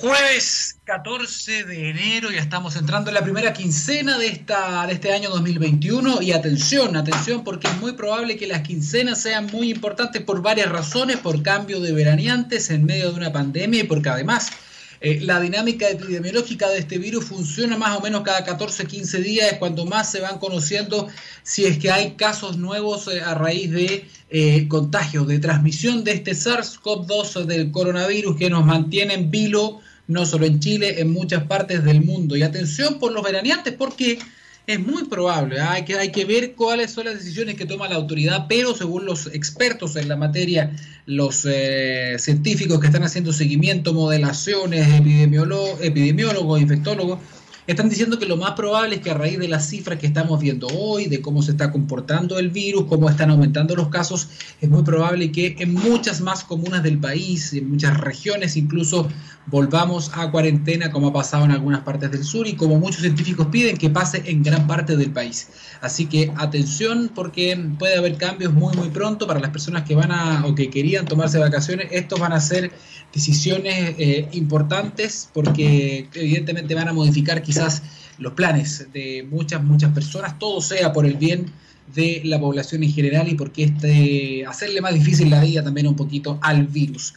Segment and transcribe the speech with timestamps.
[0.00, 5.12] Jueves 14 de enero, ya estamos entrando en la primera quincena de, esta, de este
[5.12, 10.22] año 2021 y atención, atención porque es muy probable que las quincenas sean muy importantes
[10.22, 14.48] por varias razones, por cambio de veraneantes en medio de una pandemia y porque además
[15.02, 19.52] eh, la dinámica epidemiológica de este virus funciona más o menos cada 14, 15 días,
[19.52, 21.08] es cuando más se van conociendo
[21.42, 26.12] si es que hay casos nuevos eh, a raíz de eh, contagio, de transmisión de
[26.12, 29.80] este SARS-CoV-2 del coronavirus que nos mantiene en vilo
[30.10, 32.36] no solo en Chile, en muchas partes del mundo.
[32.36, 34.18] Y atención por los veraneantes, porque
[34.66, 35.72] es muy probable, ¿ah?
[35.72, 39.04] hay, que, hay que ver cuáles son las decisiones que toma la autoridad, pero según
[39.04, 40.76] los expertos en la materia,
[41.06, 47.18] los eh, científicos que están haciendo seguimiento, modelaciones, epidemiólogos, epidemiólogos infectólogos,
[47.70, 50.40] están diciendo que lo más probable es que a raíz de las cifras que estamos
[50.40, 54.28] viendo hoy, de cómo se está comportando el virus, cómo están aumentando los casos,
[54.60, 59.08] es muy probable que en muchas más comunas del país, en muchas regiones incluso,
[59.46, 63.48] volvamos a cuarentena como ha pasado en algunas partes del sur y como muchos científicos
[63.48, 65.48] piden que pase en gran parte del país.
[65.80, 70.12] Así que atención porque puede haber cambios muy muy pronto para las personas que van
[70.12, 71.88] a o que querían tomarse vacaciones.
[71.90, 72.70] Estos van a ser
[73.12, 77.82] decisiones eh, importantes porque evidentemente van a modificar quizás
[78.18, 81.50] los planes de muchas muchas personas, todo sea por el bien
[81.94, 85.96] de la población en general y porque este hacerle más difícil la vida también un
[85.96, 87.14] poquito al virus.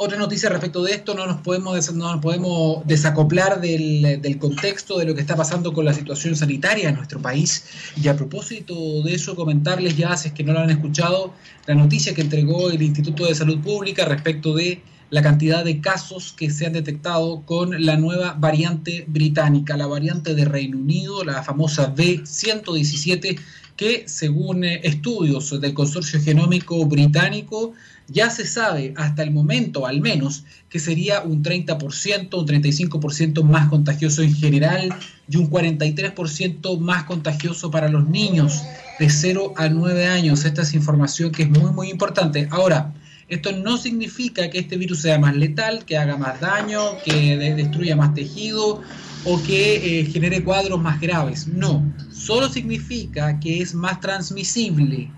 [0.00, 4.96] Otra noticia respecto de esto, no nos podemos, no nos podemos desacoplar del, del, contexto
[4.96, 7.64] de lo que está pasando con la situación sanitaria en nuestro país.
[8.00, 11.34] Y a propósito de eso, comentarles ya, si es que no lo han escuchado,
[11.66, 14.80] la noticia que entregó el Instituto de Salud Pública respecto de
[15.10, 20.34] la cantidad de casos que se han detectado con la nueva variante británica, la variante
[20.34, 23.38] de Reino Unido, la famosa B117,
[23.76, 27.72] que según eh, estudios del Consorcio Genómico Británico,
[28.08, 33.68] ya se sabe hasta el momento al menos que sería un 30%, un 35% más
[33.68, 34.94] contagioso en general
[35.28, 38.62] y un 43% más contagioso para los niños
[38.98, 40.44] de 0 a 9 años.
[40.44, 42.48] Esta es información que es muy muy importante.
[42.50, 42.94] Ahora,
[43.28, 47.94] esto no significa que este virus sea más letal, que haga más daño, que destruya
[47.94, 48.82] más tejido
[49.24, 51.46] o que eh, genere cuadros más graves.
[51.46, 55.10] No, solo significa que es más transmisible.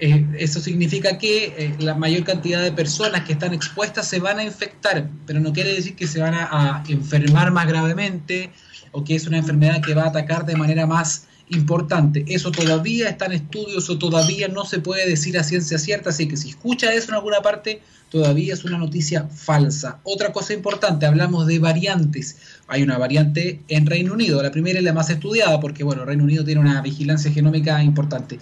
[0.00, 4.40] Eh, eso significa que eh, la mayor cantidad de personas que están expuestas se van
[4.40, 8.50] a infectar, pero no quiere decir que se van a, a enfermar más gravemente
[8.90, 12.24] o que es una enfermedad que va a atacar de manera más importante.
[12.28, 16.28] Eso todavía está en estudios o todavía no se puede decir a ciencia cierta, así
[16.28, 20.00] que si escucha eso en alguna parte, todavía es una noticia falsa.
[20.04, 22.36] Otra cosa importante, hablamos de variantes.
[22.68, 26.24] Hay una variante en Reino Unido, la primera es la más estudiada porque, bueno, Reino
[26.24, 28.38] Unido tiene una vigilancia genómica importante.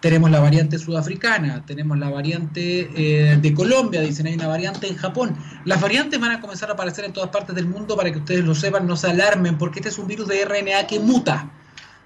[0.00, 4.96] Tenemos la variante sudafricana, tenemos la variante eh, de Colombia, dicen hay una variante en
[4.96, 5.34] Japón.
[5.64, 8.44] Las variantes van a comenzar a aparecer en todas partes del mundo para que ustedes
[8.44, 11.50] lo sepan, no se alarmen, porque este es un virus de RNA que muta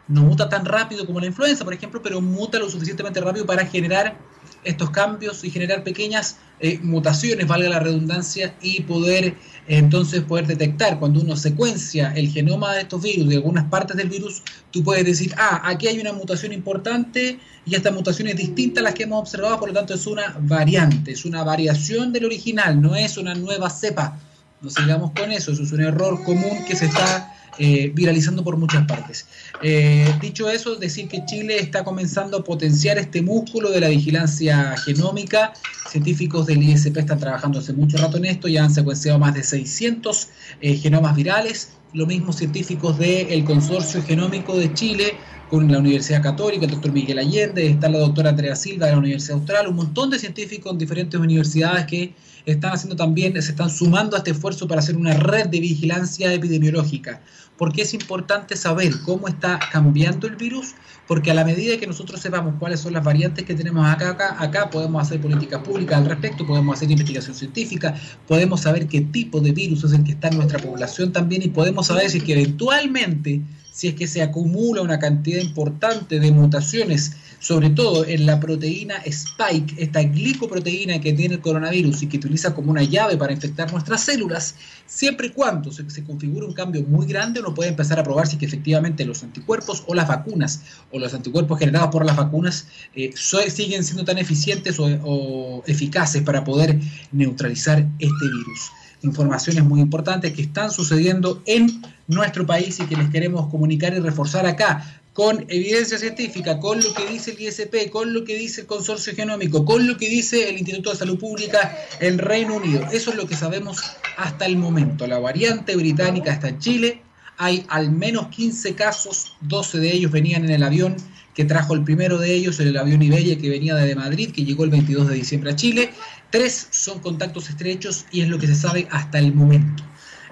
[0.08, 3.66] no muta tan rápido como la influenza, por ejemplo, pero muta lo suficientemente rápido para
[3.66, 4.16] generar
[4.64, 9.36] estos cambios y generar pequeñas eh, mutaciones, valga la redundancia, y poder
[9.68, 14.08] entonces poder detectar cuando uno secuencia el genoma de estos virus, de algunas partes del
[14.08, 18.80] virus, tú puedes decir, ah, aquí hay una mutación importante y esta mutación es distinta
[18.80, 22.24] a las que hemos observado, por lo tanto es una variante, es una variación del
[22.24, 24.18] original, no es una nueva cepa.
[24.60, 28.56] No sigamos con eso, eso es un error común que se está eh, viralizando por
[28.56, 29.26] muchas partes.
[29.62, 34.76] Eh, dicho eso, decir que Chile está comenzando a potenciar este músculo de la vigilancia
[34.76, 35.52] genómica.
[35.90, 39.42] Científicos del ISP están trabajando hace mucho rato en esto, ya han secuenciado más de
[39.42, 40.28] 600
[40.60, 41.70] eh, genomas virales.
[41.94, 45.14] Lo mismo científicos del Consorcio Genómico de Chile
[45.48, 48.98] con la Universidad Católica, el doctor Miguel Allende, está la doctora Andrea Silva de la
[48.98, 52.14] Universidad Austral, un montón de científicos en diferentes universidades que
[52.44, 56.32] están haciendo también, se están sumando a este esfuerzo para hacer una red de vigilancia
[56.32, 57.20] epidemiológica
[57.58, 60.74] porque es importante saber cómo está cambiando el virus,
[61.08, 64.36] porque a la medida que nosotros sepamos cuáles son las variantes que tenemos acá, acá,
[64.38, 67.94] acá podemos hacer política pública al respecto, podemos hacer investigación científica,
[68.28, 71.48] podemos saber qué tipo de virus es el que está en nuestra población también y
[71.48, 73.40] podemos saber si es que eventualmente,
[73.72, 78.96] si es que se acumula una cantidad importante de mutaciones sobre todo en la proteína
[79.04, 83.70] spike, esta glicoproteína que tiene el coronavirus y que utiliza como una llave para infectar
[83.72, 84.56] nuestras células,
[84.86, 88.38] siempre y cuando se, configure un cambio muy grande, uno puede empezar a probar si
[88.38, 93.12] que efectivamente los anticuerpos o las vacunas o los anticuerpos generados por las vacunas eh,
[93.14, 96.78] siguen siendo tan eficientes o, o eficaces para poder
[97.12, 98.72] neutralizar este virus.
[99.02, 104.00] Informaciones muy importantes que están sucediendo en nuestro país y que les queremos comunicar y
[104.00, 108.60] reforzar acá con evidencia científica, con lo que dice el ISP, con lo que dice
[108.60, 112.86] el consorcio genómico, con lo que dice el Instituto de Salud Pública en Reino Unido.
[112.92, 113.82] Eso es lo que sabemos
[114.16, 115.08] hasta el momento.
[115.08, 117.02] La variante británica está en Chile,
[117.36, 120.94] hay al menos 15 casos, 12 de ellos venían en el avión
[121.34, 124.62] que trajo el primero de ellos, el avión Iberia que venía de Madrid, que llegó
[124.62, 125.90] el 22 de diciembre a Chile.
[126.30, 129.82] Tres son contactos estrechos y es lo que se sabe hasta el momento.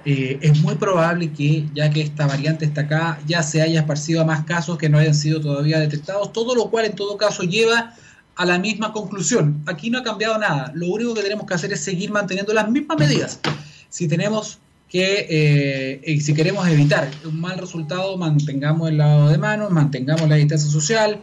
[0.08, 4.22] Eh, es muy probable que, ya que esta variante está acá, ya se haya esparcido
[4.22, 7.42] a más casos que no hayan sido todavía detectados, todo lo cual en todo caso
[7.42, 7.92] lleva
[8.36, 9.64] a la misma conclusión.
[9.66, 10.70] Aquí no ha cambiado nada.
[10.76, 13.40] Lo único que tenemos que hacer es seguir manteniendo las mismas medidas.
[13.88, 15.26] Si tenemos que
[16.04, 20.70] eh, si queremos evitar un mal resultado, mantengamos el lavado de manos, mantengamos la distancia
[20.70, 21.18] social,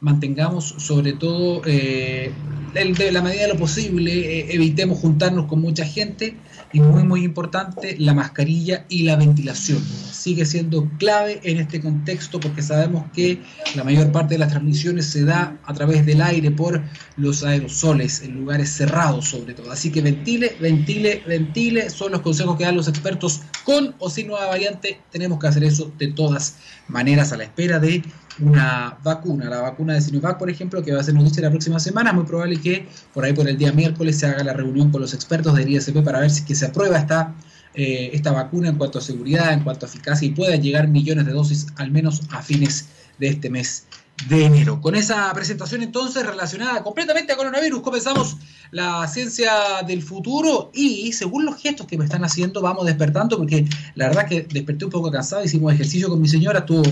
[0.00, 2.32] mantengamos sobre todo, eh,
[2.72, 6.36] de la medida de lo posible, evitemos juntarnos con mucha gente
[6.74, 9.80] y muy muy importante la mascarilla y la ventilación.
[9.80, 13.40] Sigue siendo clave en este contexto porque sabemos que
[13.76, 16.82] la mayor parte de las transmisiones se da a través del aire por
[17.16, 19.70] los aerosoles en lugares cerrados sobre todo.
[19.70, 24.26] Así que ventile, ventile, ventile son los consejos que dan los expertos con o sin
[24.26, 25.00] nueva variante.
[25.12, 26.56] Tenemos que hacer eso de todas
[26.88, 28.02] maneras a la espera de
[28.40, 31.78] una vacuna, la vacuna de Sinovac, por ejemplo, que va a ser noticia la próxima
[31.78, 35.00] semana, muy probable que por ahí por el día miércoles se haga la reunión con
[35.00, 37.34] los expertos del ISP para ver si que se aprueba esta,
[37.74, 41.26] eh, esta vacuna en cuanto a seguridad, en cuanto a eficacia y pueda llegar millones
[41.26, 42.88] de dosis al menos a fines
[43.18, 43.86] de este mes
[44.28, 44.80] de enero.
[44.80, 48.36] Con esa presentación entonces relacionada completamente a coronavirus, comenzamos
[48.70, 49.52] la ciencia
[49.86, 54.26] del futuro y según los gestos que me están haciendo vamos despertando porque la verdad
[54.26, 56.82] que desperté un poco cansado, hicimos ejercicio con mi señora, estuvo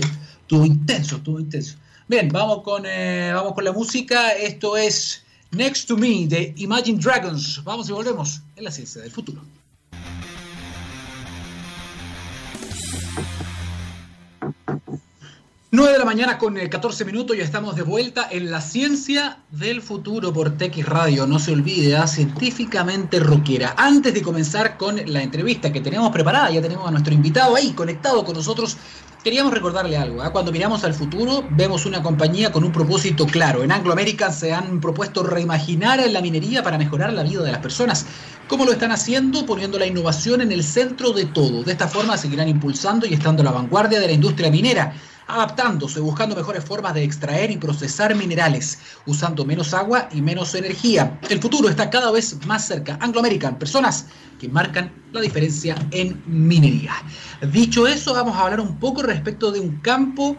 [0.53, 1.77] Estuvo intenso, estuvo intenso.
[2.07, 4.33] Bien, vamos con, eh, vamos con la música.
[4.33, 7.63] Esto es Next to Me de Imagine Dragons.
[7.63, 9.41] Vamos y volvemos en la ciencia del futuro.
[15.71, 19.39] 9 de la mañana con 14 eh, minutos, ya estamos de vuelta en la ciencia
[19.49, 21.25] del futuro por TX Radio.
[21.25, 22.05] No se olvide, ¿ah?
[22.05, 23.73] científicamente rockera.
[23.75, 27.71] Antes de comenzar con la entrevista que tenemos preparada, ya tenemos a nuestro invitado ahí
[27.71, 28.77] conectado con nosotros.
[29.23, 30.21] Queríamos recordarle algo.
[30.21, 30.33] ¿ah?
[30.33, 33.63] Cuando miramos al futuro, vemos una compañía con un propósito claro.
[33.63, 37.61] En Anglo American se han propuesto reimaginar la minería para mejorar la vida de las
[37.61, 38.05] personas.
[38.49, 39.45] ¿Cómo lo están haciendo?
[39.45, 41.63] Poniendo la innovación en el centro de todo.
[41.63, 44.93] De esta forma seguirán impulsando y estando a la vanguardia de la industria minera
[45.27, 51.19] adaptándose, buscando mejores formas de extraer y procesar minerales, usando menos agua y menos energía.
[51.29, 52.97] El futuro está cada vez más cerca.
[53.01, 54.07] Anglo American, personas
[54.39, 56.93] que marcan la diferencia en minería.
[57.51, 60.37] Dicho eso, vamos a hablar un poco respecto de un campo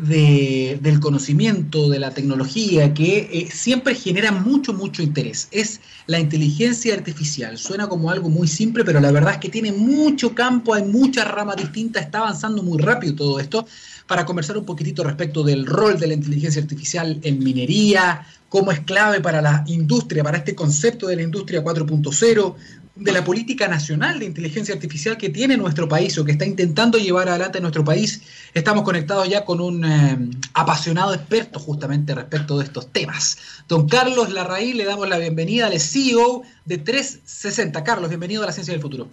[0.00, 5.48] del conocimiento, de la tecnología, que eh, siempre genera mucho, mucho interés.
[5.50, 7.56] Es la inteligencia artificial.
[7.56, 11.26] Suena como algo muy simple, pero la verdad es que tiene mucho campo, hay muchas
[11.28, 13.66] ramas distintas, está avanzando muy rápido todo esto
[14.06, 18.80] para conversar un poquitito respecto del rol de la inteligencia artificial en minería, cómo es
[18.80, 22.54] clave para la industria, para este concepto de la industria 4.0,
[22.96, 26.96] de la política nacional de inteligencia artificial que tiene nuestro país o que está intentando
[26.96, 28.22] llevar adelante nuestro país.
[28.54, 30.18] Estamos conectados ya con un eh,
[30.54, 33.36] apasionado experto justamente respecto de estos temas.
[33.68, 37.84] Don Carlos Larraí, le damos la bienvenida, al CEO de 360.
[37.84, 39.08] Carlos, bienvenido a la Ciencia del Futuro.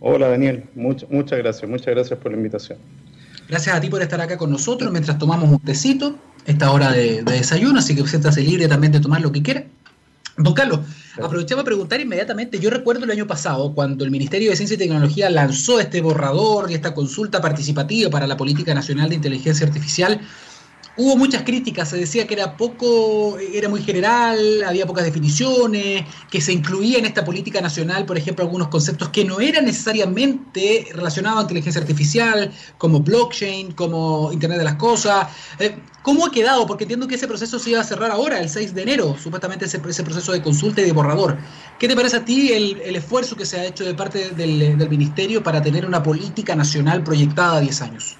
[0.00, 2.78] Hola Daniel, muchas gracias, muchas gracias por la invitación.
[3.48, 7.22] Gracias a ti por estar acá con nosotros mientras tomamos un tecito, esta hora de,
[7.22, 9.64] desayuno, así que siéntase libre también de tomar lo que quiera.
[10.36, 10.80] Don Carlos,
[11.20, 12.60] aprovechamos a preguntar inmediatamente.
[12.60, 16.70] Yo recuerdo el año pasado, cuando el Ministerio de Ciencia y Tecnología lanzó este borrador
[16.70, 20.20] y esta consulta participativa para la Política Nacional de Inteligencia Artificial,
[20.98, 26.40] hubo muchas críticas, se decía que era poco, era muy general, había pocas definiciones, que
[26.40, 31.38] se incluía en esta política nacional, por ejemplo, algunos conceptos que no eran necesariamente relacionados
[31.38, 35.28] a inteligencia artificial, como blockchain, como Internet de las Cosas.
[35.60, 36.66] Eh, ¿Cómo ha quedado?
[36.66, 39.66] Porque entiendo que ese proceso se iba a cerrar ahora, el 6 de enero, supuestamente
[39.66, 41.38] ese, proceso de consulta y de borrador.
[41.78, 44.90] ¿Qué te parece a ti el, esfuerzo que se ha hecho de parte del, del
[44.90, 48.16] Ministerio para tener una política nacional proyectada a 10 años?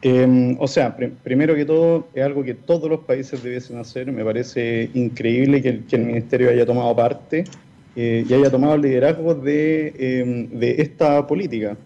[0.00, 4.10] Em, o sea, primero que todo, es algo que todos los países debiesen hacer.
[4.12, 7.44] Me parece increíble que el, Ministerio haya tomado parte
[7.96, 11.76] eh, y haya tomado el liderazgo de, em, esta política.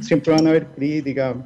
[0.00, 1.36] Siempre van a haber críticas.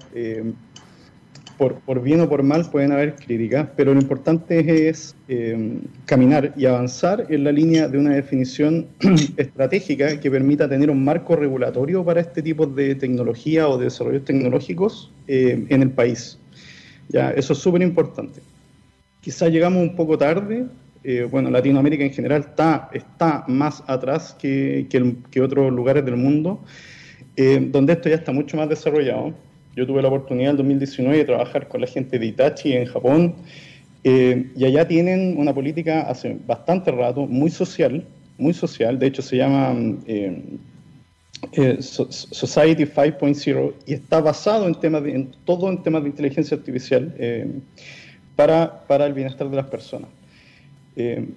[1.62, 6.52] Em, por, bien o por mal pueden haber críticas, pero lo importante es eh, caminar
[6.56, 8.86] y avanzar en la línea de una definición
[9.36, 14.24] estratégica que permita tener un marco regulatorio para este tipo de tecnología o de desarrollos
[14.24, 16.38] tecnológicos eh, en el país.
[17.08, 18.40] Ya, eso es súper importante.
[19.20, 20.66] Quizás llegamos un poco tarde.
[21.04, 26.16] Eh, bueno, Latinoamérica en general está, está más atrás que, que, que otros lugares del
[26.16, 26.60] mundo,
[27.70, 29.32] donde esto ya está mucho más desarrollado
[29.74, 33.34] Yo tuve la oportunidad en 2019 de trabajar con la gente de Itachi en Japón
[34.04, 38.04] eh, y allá tienen una política hace bastante rato, muy social,
[38.36, 39.74] muy social, de hecho se llama
[40.06, 40.42] eh,
[41.52, 47.14] eh, Society 5.0 y está basado en temas en todo en temas de inteligencia artificial
[48.36, 50.10] para, para, el bienestar de las personas.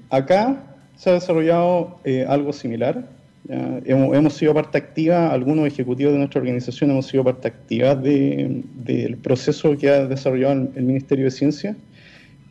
[0.10, 3.14] acá se ha desarrollado algo similar.
[3.48, 9.78] Hemos, sido parte activa, algunos ejecutivos de nuestra organización hemos sido parte activa del proceso
[9.78, 11.75] que ha desarrollado el Ministerio de Ciencia.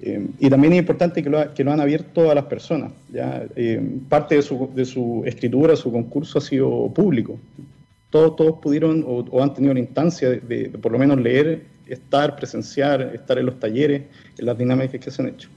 [0.00, 2.92] Eh, y también es importante que lo, que lo, han abierto a las personas.
[3.12, 3.44] ¿ya?
[3.56, 7.38] Eh, parte de su, de su, escritura, su concurso ha sido público.
[8.10, 13.00] Todos, todos pudieron o, han tenido la instancia de, por lo menos leer, estar, presenciar,
[13.14, 14.02] estar en los talleres,
[14.38, 15.48] en las dinámicas que se han hecho.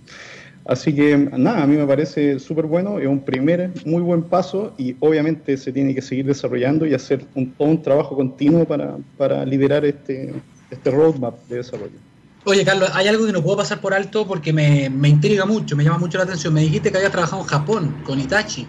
[0.68, 4.74] Así que nada, a mí me parece súper bueno, es un primer muy buen paso
[4.78, 8.98] y obviamente se tiene que seguir desarrollando y hacer un, todo un trabajo continuo para,
[9.18, 10.34] para liderar este,
[10.70, 11.98] este roadmap de desarrollo.
[12.44, 15.78] Oye, Carlos, hay algo que no puedo pasar por alto porque me, me intriga mucho,
[15.78, 16.54] me llama mucho la atención.
[16.54, 18.68] Me dijiste que habías trabajado en Japón con Itachi.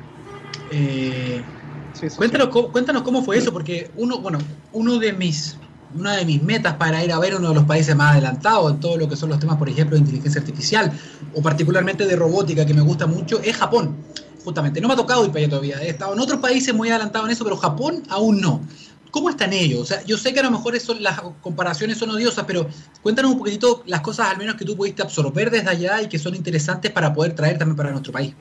[0.70, 1.42] Eh,
[2.16, 4.38] cuéntanos, Cómo, cuéntanos cómo fue eso, porque uno, bueno,
[4.72, 5.58] uno de mis,
[5.94, 8.80] una de mis metas para ir a ver uno de los países más adelantados en
[8.80, 10.92] todo lo que son los temas, por ejemplo, de inteligencia artificial
[11.34, 13.96] o particularmente de robótica, que me gusta mucho, es Japón.
[14.44, 15.82] Justamente, no me ha tocado ir para allá todavía.
[15.82, 18.60] He estado en otros países muy adelantados en eso, pero Japón aún no.
[19.10, 19.80] ¿Cómo están ellos?
[19.80, 22.68] O sea, yo sé que a lo mejor eso, las comparaciones son odiosas, pero
[23.02, 26.18] cuéntanos un poquitito las cosas al menos que tú pudiste absorber desde allá y que
[26.18, 28.34] son interesantes para poder traer también para nuestro país.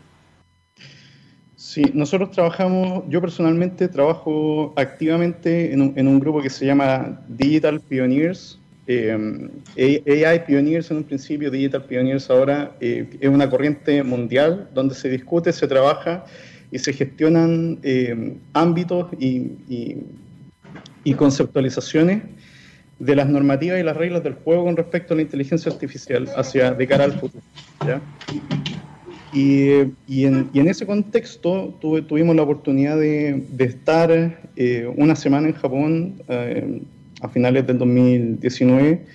[1.77, 8.57] Sí, nosotros trabajamos, yo personalmente trabajo activamente en un, grupo que se llama Digital Pioneers,
[8.87, 14.95] eh, AI Pioneers en un principio, Digital Pioneers ahora, eh, es una corriente mundial donde
[14.95, 16.25] se discute, se trabaja
[16.71, 19.51] y se gestionan eh, ámbitos y
[21.07, 22.23] y conceptualizaciones
[22.99, 26.71] de las normativas y las reglas del juego con respecto a la inteligencia artificial hacia
[26.71, 27.43] de cara al futuro.
[29.37, 34.09] Y, y, en, y, en, ese contexto tuve, tuvimos la oportunidad de, de estar
[34.55, 36.81] eh, una semana en Japón eh,
[37.21, 39.05] a finales del 2019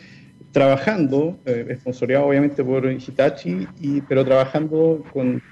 [0.52, 1.76] trabajando, eh,
[2.22, 5.42] obviamente por Hitachi, y, pero trabajando con,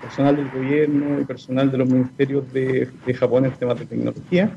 [0.00, 4.50] personal del gobierno y personal de los ministerios de, de Japón en temas de tecnología.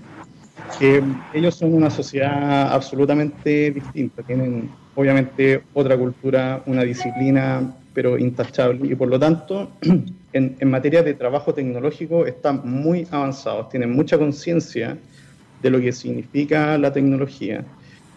[1.33, 8.95] Ellos son una sociedad absolutamente distinta, tienen obviamente otra cultura, una disciplina, pero intachable, y
[8.95, 9.71] por lo tanto,
[10.33, 14.97] en, en materia de trabajo tecnológico están muy avanzados, tienen mucha conciencia
[15.61, 17.65] de lo que significa la tecnología,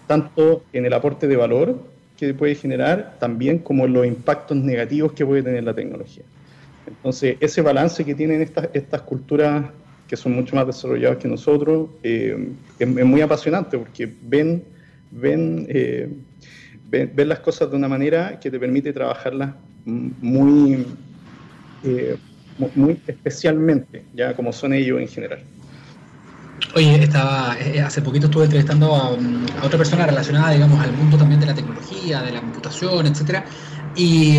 [0.07, 1.77] tanto en el aporte de valor
[2.17, 6.25] que puede generar, también como en los impactos negativos que puede tener la tecnología.
[6.87, 9.65] Entonces, ese balance que tienen estas, estas culturas
[10.13, 14.63] que son mucho más desarrollados que nosotros, eh, es, muy apasionante porque ven,
[15.69, 16.09] eh,
[16.93, 20.87] ven, las cosas de una manera que te permite trabajarlas muy,
[21.83, 22.17] eh,
[22.75, 25.41] muy especialmente, ya como son ellos en general.
[26.77, 31.41] Oye, estaba, hace poquito estuve entrevistando a, a, otra persona relacionada, digamos, al mundo también
[31.41, 33.45] de la tecnología, de la computación, etcétera,
[33.97, 34.39] y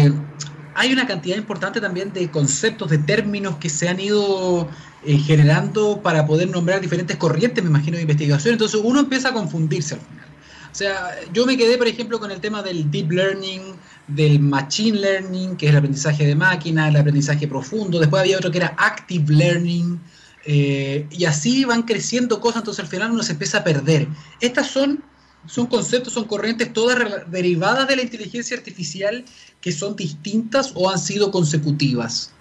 [0.76, 4.70] hay una cantidad importante también de conceptos, de términos que se han ido
[5.06, 8.54] eh, generando para poder nombrar diferentes corrientes, me imagino, de investigación.
[8.54, 10.33] Entonces uno empieza a confundirse al final.
[10.74, 13.62] O sea, yo me quedé, por ejemplo, con el tema del deep learning,
[14.08, 18.00] del machine learning, que es el aprendizaje de máquina, el aprendizaje profundo.
[18.00, 20.00] Después había otro que era active learning.
[20.46, 24.08] Eh, y así van creciendo cosas, entonces al final uno se empieza a perder.
[24.42, 25.04] Estas son,
[25.46, 26.98] son conceptos, son corrientes todas
[27.30, 29.26] derivadas de la inteligencia artificial
[29.62, 32.34] que son distintas o han sido consecutivas.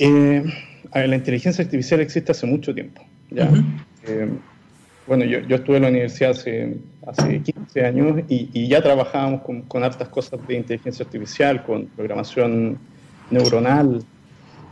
[0.00, 0.44] Eh,
[0.92, 3.06] la inteligencia artificial existe hace mucho tiempo.
[3.30, 3.48] ¿ya?
[4.02, 4.28] Eh,
[5.06, 9.62] bueno, yo, yo, estuve en la universidad hace, hace 15 años y, ya trabajábamos con,
[9.62, 12.78] con, hartas cosas de inteligencia artificial, con programación
[13.30, 14.04] neuronal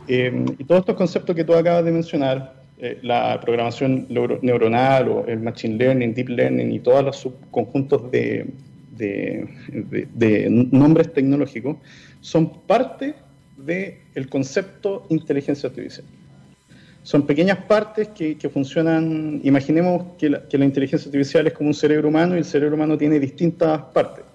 [0.07, 5.25] eh, y todos estos conceptos que tú acabas de mencionar, eh, la programación neuronal o
[5.25, 8.47] el machine learning, deep learning y todos los subconjuntos de,
[8.91, 11.77] de, de, de nombres tecnológicos,
[12.19, 13.15] son parte
[13.57, 16.05] del concepto inteligencia artificial.
[17.05, 22.33] Son pequeñas partes que, funcionan, imaginemos que la, inteligencia artificial es como un cerebro humano
[22.33, 24.25] y el cerebro humano tiene distintas partes.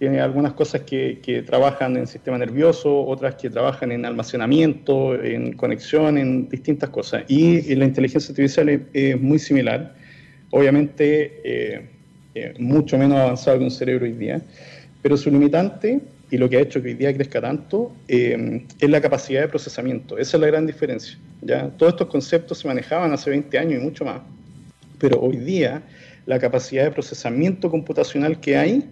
[0.00, 6.18] Tiene algunas cosas que, trabajan en sistema nervioso, otras que trabajan en almacenamiento, en conexión,
[6.18, 7.22] en distintas cosas.
[7.28, 9.94] Y, la inteligencia artificial es, es, muy similar,
[10.50, 11.90] obviamente eh,
[12.34, 14.42] eh, mucho menos avanzado que un cerebro hoy día,
[15.00, 16.00] pero su limitante
[16.34, 19.46] y lo que ha hecho que hoy día crezca tanto eh, es la capacidad de
[19.46, 20.18] procesamiento.
[20.18, 21.16] Esa es la gran diferencia.
[21.42, 21.68] ¿ya?
[21.78, 24.20] Todos estos conceptos se manejaban hace 20 años y mucho más,
[24.98, 25.84] pero hoy día
[26.26, 28.84] la capacidad de procesamiento computacional que hay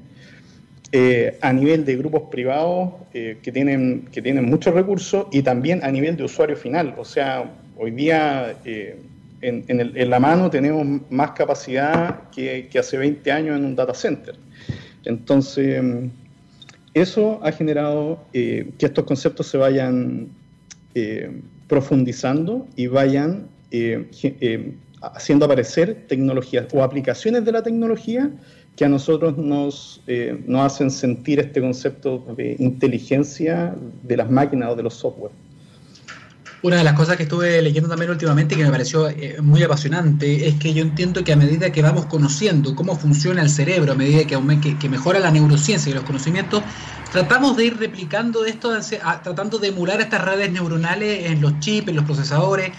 [0.92, 5.82] eh, a nivel de grupos privados eh, que, tienen, que tienen muchos recursos y también
[5.82, 6.94] a nivel de usuario final.
[6.96, 9.00] O sea, hoy día eh,
[9.40, 14.36] en, la mano tenemos más capacidad que, hace 20 años en un data center.
[15.04, 15.82] Entonces,
[16.94, 20.28] eso ha generado que estos conceptos se vayan
[21.68, 23.48] profundizando y vayan
[25.02, 28.30] haciendo aparecer tecnologías o aplicaciones de la tecnología
[28.76, 34.70] que a nosotros nos, eh, nos hacen sentir este concepto de inteligencia de las máquinas
[34.70, 35.32] o de los software.
[36.62, 39.62] Una de las cosas que estuve leyendo también últimamente y que me pareció eh, muy
[39.64, 43.92] apasionante es que yo entiendo que a medida que vamos conociendo cómo funciona el cerebro,
[43.92, 46.62] a medida que, que, mejora la neurociencia y los conocimientos,
[47.10, 48.70] tratamos de ir replicando esto,
[49.24, 52.70] tratando de emular estas redes neuronales en los chips, en los procesadores.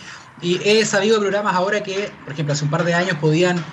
[0.41, 3.63] Y he sabido programas ahora que, por ejemplo, hace un par de años podían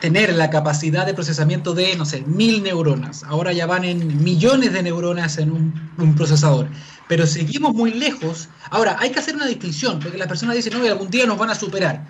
[0.00, 3.22] tener la capacidad de procesamiento de, no sé, mil neuronas.
[3.24, 6.68] Ahora ya van en millones de neuronas en un, procesador.
[7.10, 8.48] Pero seguimos muy lejos.
[8.70, 11.50] Ahora, hay que hacer una distinción, porque las personas dicen, no, algún día nos van
[11.50, 12.06] a superar.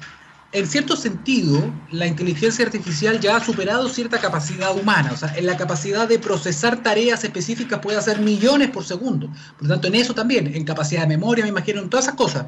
[0.52, 5.46] En cierto sentido, la inteligencia artificial ya ha superado cierta capacidad humana, o sea, en
[5.46, 9.28] la capacidad de procesar tareas específicas puede hacer millones por segundo.
[9.56, 12.16] Por lo tanto, en eso también, en capacidad de memoria, me imagino, en todas esas
[12.16, 12.44] cosas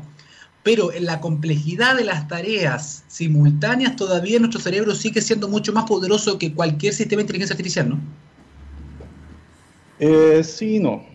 [0.65, 5.87] pero en la complejidad de las tareas simultáneas todavía nuestro cerebro sigue siendo mucho más
[5.87, 7.99] poderoso que cualquier sistema de inteligencia artificial, ¿no?
[9.99, 11.12] Eh, sí, no.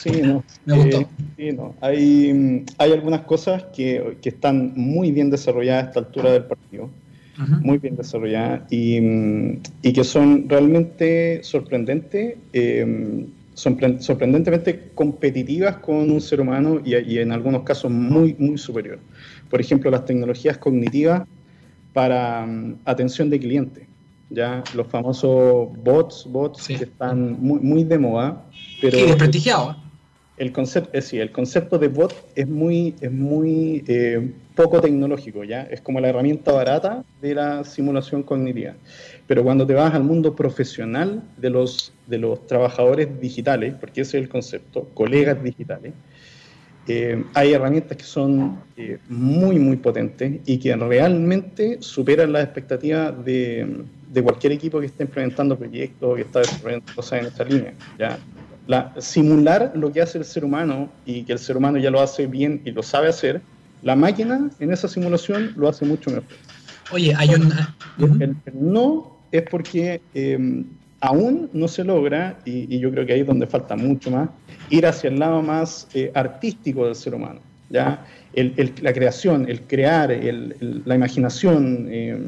[0.00, 0.42] Sí, no.
[0.64, 1.00] Me gustó.
[1.00, 1.74] Eh, sí, no.
[1.80, 6.90] Hay, hay algunas cosas que, que, están muy bien desarrolladas a esta altura del partido,
[7.62, 8.98] muy bien desarrolladas y,
[9.82, 12.36] y, que son realmente sorprendentes.
[12.52, 18.98] Eh, sorprendentemente competitivas con un ser humano y, en algunos casos muy, muy superior.
[19.50, 21.28] Por ejemplo, las tecnologías cognitivas
[21.92, 23.86] para mm, atención de cliente.
[24.30, 28.44] Ya los famosos bots, bots que están muy, muy de moda,
[28.80, 29.76] pero sí, desprestigiado.
[30.40, 35.44] El concepto, es, sí, el concepto de bot es muy, es muy eh, poco tecnológico,
[35.44, 38.72] ya es como la herramienta barata de la simulación cognitiva.
[39.26, 44.16] Pero cuando te vas al mundo profesional de los, de los trabajadores digitales, porque ese
[44.16, 45.92] es el concepto, colegas digitales,
[46.88, 53.22] eh, hay herramientas que son eh, muy, muy potentes y que realmente superan las expectativas
[53.26, 57.74] de, de, cualquier equipo que esté implementando proyectos, que está desarrollando cosas en esta línea.
[57.98, 58.18] ¿ya?
[58.66, 62.00] La, simular lo que hace el ser humano y que el ser humano ya lo
[62.00, 63.40] hace bien y lo sabe hacer,
[63.82, 66.24] la máquina en esa simulación lo hace mucho mejor.
[66.92, 67.52] Oye, hay un...
[68.20, 70.64] el no es porque em,
[71.00, 74.28] aún no se logra, y, yo creo que ahí es donde falta mucho más,
[74.68, 77.40] ir hacia el lado más eh, artístico del ser humano.
[77.70, 78.04] ¿ya?
[78.34, 80.10] la creación, el crear,
[80.84, 82.26] la imaginación, eh,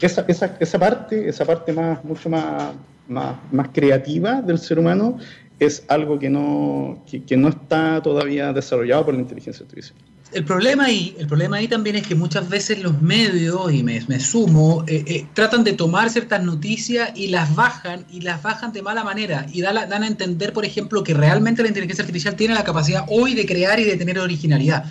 [0.00, 2.72] esa, esa, esa, parte, esa parte más, mucho más,
[3.08, 5.18] más, más, creativa del ser humano
[5.58, 9.96] es algo que no, que no está todavía desarrollado por la inteligencia artificial
[10.34, 14.20] el problema ahí, el problema ahí también es que muchas veces los medios, y me,
[14.20, 18.82] sumo, eh, eh, tratan de tomar ciertas noticias y las bajan, y las bajan de
[18.82, 22.54] mala manera, y dan, dan a entender, por ejemplo, que realmente la inteligencia artificial tiene
[22.54, 24.84] la capacidad hoy de crear y de tener originalidad.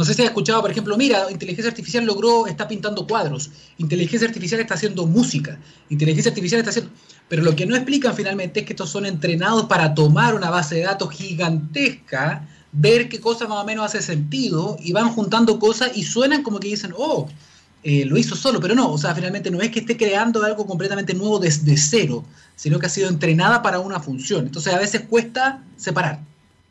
[0.00, 4.26] No sé si has escuchado, por ejemplo, mira, inteligencia artificial logró, está pintando cuadros, inteligencia
[4.26, 5.58] artificial está haciendo música,
[5.90, 6.90] inteligencia artificial está haciendo...
[7.28, 10.76] Pero lo que no explican finalmente es que estos son entrenados para tomar una base
[10.76, 15.90] de datos gigantesca, ver qué cosa más o menos hace sentido y van juntando cosas
[15.94, 17.28] y suenan como que dicen, oh,
[17.82, 20.66] eh, lo hizo solo, pero no, o sea, finalmente no es que esté creando algo
[20.66, 22.24] completamente nuevo desde cero,
[22.56, 24.46] sino que ha sido entrenada para una función.
[24.46, 26.20] Entonces a veces cuesta separar.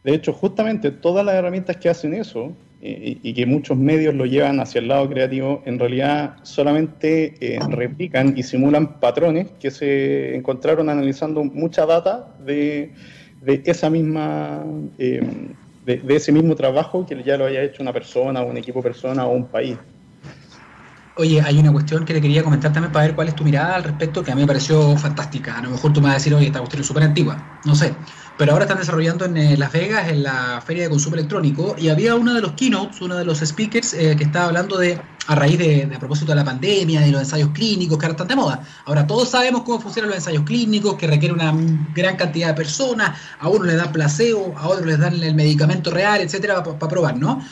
[0.03, 4.59] De hecho, justamente todas las herramientas que hacen eso y, que muchos medios lo llevan
[4.59, 10.89] hacia el lado creativo, en realidad solamente eh, replican y simulan patrones que se encontraron
[10.89, 12.93] analizando mucha data de,
[13.41, 14.63] de esa misma...
[14.97, 15.21] Eh,
[15.85, 19.31] de, ese mismo trabajo que ya lo haya hecho una persona, un equipo persona o
[19.31, 19.77] un país.
[21.15, 23.75] Oye, hay una cuestión que le quería comentar también para ver cuál es tu mirada
[23.75, 25.57] al respecto, que a mí me pareció fantástica.
[25.57, 27.59] A lo mejor tú me vas a decir, oye, esta cuestión es súper antigua.
[27.65, 27.93] No sé.
[28.39, 31.89] Pero ahora están desarrollando en eh, Las Vegas, en la Feria de Consumo Electrónico, y
[31.89, 34.97] había uno de los keynotes, uno de los speakers, eh, que estaba hablando de,
[35.27, 38.29] a raíz de, a propósito de la pandemia, de los ensayos clínicos, que ahora están
[38.29, 38.63] de moda.
[38.85, 41.53] Ahora todos sabemos cómo funcionan los ensayos clínicos, que requiere una
[41.93, 45.91] gran cantidad de personas, a uno le dan placebo, a otro les dan el medicamento
[45.91, 47.43] real, etcétera, para probar, ¿no?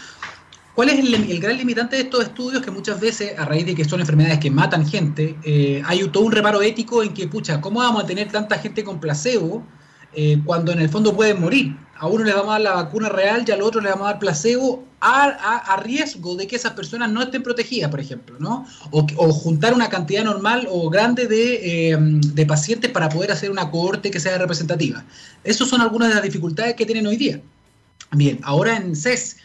[0.74, 2.64] ¿Cuál es el, gran limitante de estos estudios?
[2.64, 6.24] Que muchas veces, a raíz de que son enfermedades que matan gente, eh, hay todo
[6.24, 9.66] un reparo ético en que, pucha, ¿cómo vamos a tener tanta gente con placebo?
[10.14, 11.76] Eh, cuando en el fondo pueden morir.
[12.00, 14.12] a uno le vamos a dar la vacuna real y al otro le vamos a
[14.12, 18.66] dar placebo a, riesgo de que esas personas no estén protegidas, por ejemplo, ¿no?
[18.92, 23.70] O, juntar una cantidad normal o grande de, eh, de, pacientes para poder hacer una
[23.70, 25.04] cohorte que sea representativa.
[25.44, 27.42] Esas son algunas de las dificultades que tienen hoy día.
[28.12, 29.38] Bien, ahora en CES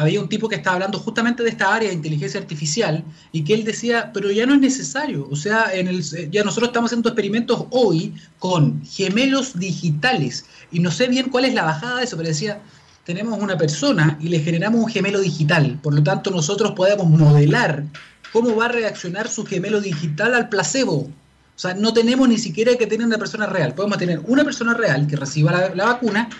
[0.00, 3.54] había un tipo que estaba hablando justamente de esta área de inteligencia artificial y que
[3.54, 7.10] él decía, pero ya no es necesario, o sea, en el, ya nosotros estamos haciendo
[7.10, 12.16] experimentos hoy con gemelos digitales y no sé bien cuál es la bajada de eso,
[12.16, 12.60] pero decía,
[13.04, 17.84] tenemos una persona y le generamos un gemelo digital, por lo tanto nosotros podemos modelar
[18.32, 21.10] cómo va a reaccionar su gemelo digital al placebo.
[21.60, 23.74] O sea, no tenemos ni siquiera que tener una persona real.
[23.74, 26.30] Podemos tener una persona real que reciba la, vacuna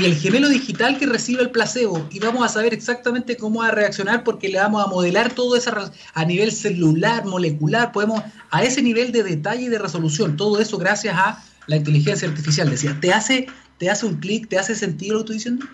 [0.00, 3.68] y el gemelo digital que recibe el placebo y vamos a saber exactamente cómo va
[3.68, 5.70] a reaccionar porque le vamos a modelar todo eso
[6.14, 10.76] a nivel celular, molecular, podemos a ese nivel de detalle y de resolución, todo eso
[10.76, 12.68] gracias a la inteligencia artificial.
[12.68, 13.46] Decía, ¿te hace,
[13.78, 15.66] te hace un clic, te hace sentido lo que estoy diciendo?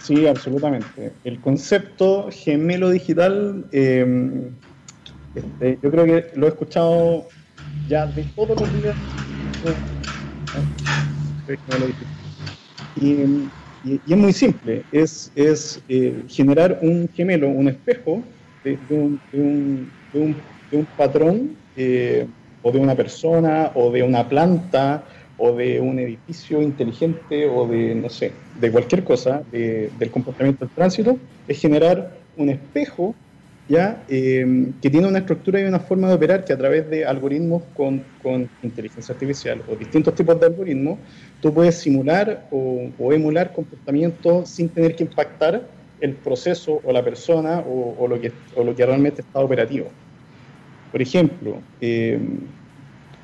[0.00, 1.12] Sí, absolutamente.
[1.24, 4.48] El concepto gemelo digital, eh,
[5.34, 7.26] este, yo creo que lo he escuchado
[7.90, 8.96] ya de todos los días.
[11.46, 12.20] Gemelo digital
[12.96, 18.22] y, es muy simple, es, es eh, generar un gemelo, un espejo
[18.62, 20.20] de, un, de,
[20.76, 22.26] un, patrón eh,
[22.62, 25.02] o de una persona o de una planta
[25.38, 30.74] o de un edificio inteligente o de, no sé, de cualquier cosa del comportamiento del
[30.74, 31.16] tránsito,
[31.48, 33.14] es generar un espejo
[33.70, 34.02] ¿ya?
[34.08, 37.62] Eh, que tiene una estructura y una forma de operar que a través de algoritmos
[37.76, 40.98] con, con inteligencia artificial o distintos tipos de algoritmos,
[41.40, 45.62] tú puedes simular o, emular comportamientos sin tener que impactar
[46.00, 49.86] el proceso o la persona o, lo, que, o lo que realmente está operativo.
[50.90, 52.18] Por ejemplo, eh,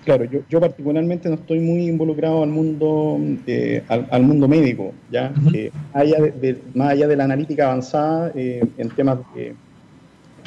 [0.04, 5.32] claro, yo, yo, particularmente no estoy muy involucrado al mundo, eh, al, mundo médico, ¿ya?
[5.42, 5.54] más,
[5.92, 9.56] allá de, más allá de la analítica avanzada en temas de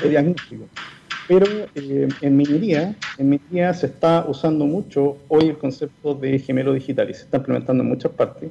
[0.02, 0.66] de diagnóstico.
[1.28, 6.74] Pero eh, en minería, en minería se está usando mucho hoy el concepto de gemelo
[6.74, 8.50] digital y se está implementando en muchas partes,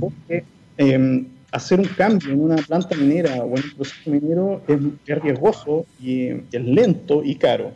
[0.00, 0.44] porque
[0.78, 5.22] em, hacer un cambio en una planta minera o en un proceso minero es, es
[5.22, 7.72] riesgoso y es lento y caro.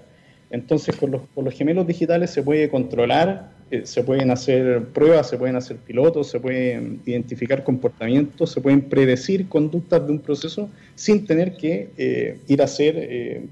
[0.51, 5.29] Entonces, con los, con los gemelos digitales se puede controlar eh, se pueden hacer pruebas,
[5.31, 10.69] se pueden hacer pilotos, se pueden identificar comportamientos, se pueden predecir conductas de un proceso
[10.95, 13.47] sin tener que eh, ir, a hacer, eh,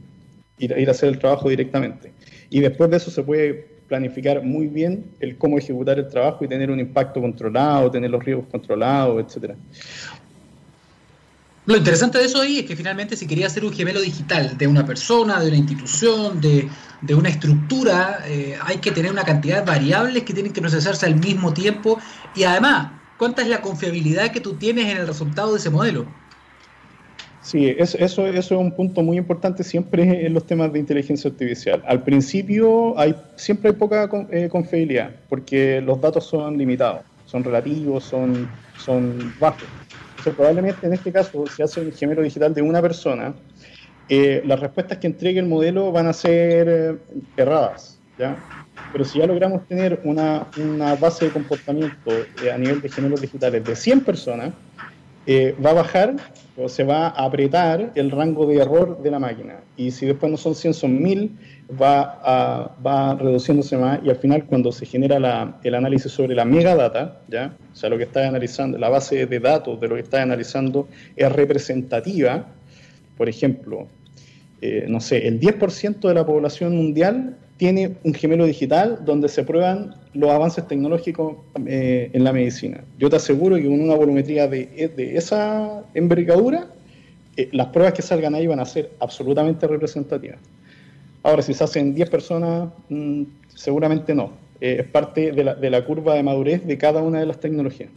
[0.58, 2.12] ir, a hacer el trabajo directamente.
[2.50, 6.48] Y después de eso se puede planificar muy bien el cómo ejecutar el trabajo y
[6.48, 9.56] tener un impacto controlado, tener los riesgos controlados, etcétera.
[11.70, 14.66] Lo interesante de eso ahí es que finalmente si quería hacer un gemelo digital de
[14.66, 16.68] una persona, de una institución, de,
[17.14, 21.14] una estructura, eh, hay que tener una cantidad de variables que tienen que procesarse al
[21.14, 22.00] mismo tiempo
[22.34, 26.06] y además, ¿cuánta es la confiabilidad que tú tienes en el resultado de ese modelo?
[27.40, 31.84] Sí, eso, eso, es un punto muy importante siempre en los temas de inteligencia artificial.
[31.86, 38.02] Al principio hay, siempre hay poca eh, confiabilidad porque los datos son limitados, son relativos,
[38.02, 39.68] son, son bajos
[40.22, 43.34] probablemente en este caso, si hace un gemelo digital de una persona,
[44.08, 46.96] eh, las respuestas que entregue el modelo van a ser eh,
[47.36, 48.36] erradas, ¿ya?
[48.92, 52.10] Pero si ya logramos tener una, una base de comportamiento
[52.42, 54.52] eh, a nivel de gemelos digitales de 100 personas,
[55.28, 56.16] va a bajar
[56.56, 59.60] o se va a apretar el rango de error de la máquina.
[59.76, 61.30] Y si después no son 100, son 1000,
[61.80, 65.16] va, a, va reduciéndose más y al final cuando se genera
[65.62, 67.54] el análisis sobre la megadata, ¿ya?
[67.72, 70.88] o sea, lo que está analizando, la base de datos de lo que está analizando
[71.16, 72.46] es representativa,
[73.16, 73.86] por ejemplo,
[74.60, 79.44] eh, no sé, el 10% de la población mundial tiene un gemelo digital donde se
[79.44, 82.82] prueban los avances tecnológicos eh, en la medicina.
[82.98, 84.70] Yo te aseguro que con una volumetría de,
[85.14, 86.68] esa envergadura,
[87.36, 90.38] eh, las pruebas que salgan ahí van a ser absolutamente representativas.
[91.22, 94.32] Ahora, si se hacen 10 personas, mm, seguramente no.
[94.62, 97.40] Eh, es parte de la, de la, curva de madurez de cada una de las
[97.40, 97.90] tecnologías.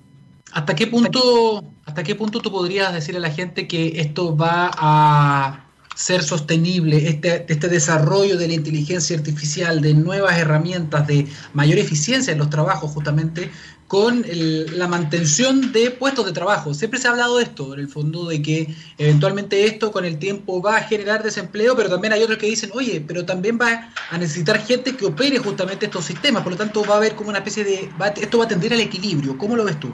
[0.51, 4.71] ¿Hasta qué punto, hasta qué punto tú podrías decir a la gente que esto va
[4.73, 11.77] a ser sostenible, este, este desarrollo de la inteligencia artificial, de nuevas herramientas, de mayor
[11.77, 13.51] eficiencia en los trabajos justamente,
[13.87, 16.73] con la mantención de puestos de trabajo.
[16.73, 20.17] Siempre se ha hablado de esto, en el fondo, de que eventualmente esto con el
[20.17, 23.91] tiempo va a generar desempleo, pero también hay otros que dicen, oye, pero también va
[24.09, 27.29] a necesitar gente que opere justamente estos sistemas, por lo tanto va a haber como
[27.29, 29.37] una especie de, esto va a tender al equilibrio.
[29.37, 29.93] ¿Cómo lo ves tú?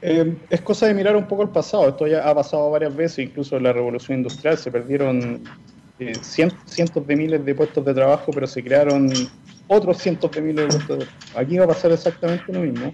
[0.00, 1.88] Eh, es cosa de mirar un poco el pasado.
[1.88, 5.42] Esto ya ha pasado varias veces, incluso en la revolución industrial se perdieron
[5.98, 9.10] eh, cientos de miles de puestos de trabajo, pero se crearon
[9.66, 11.38] otros cientos de miles de puestos de trabajo.
[11.38, 12.92] Aquí va a pasar exactamente lo mismo.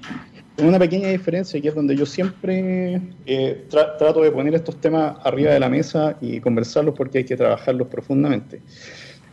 [0.57, 5.17] con una pequeña diferencia que es donde yo siempre eh, trato de poner estos temas
[5.25, 8.63] arriba de la mesa y conversarlos porque hay que trabajarlos profundamente.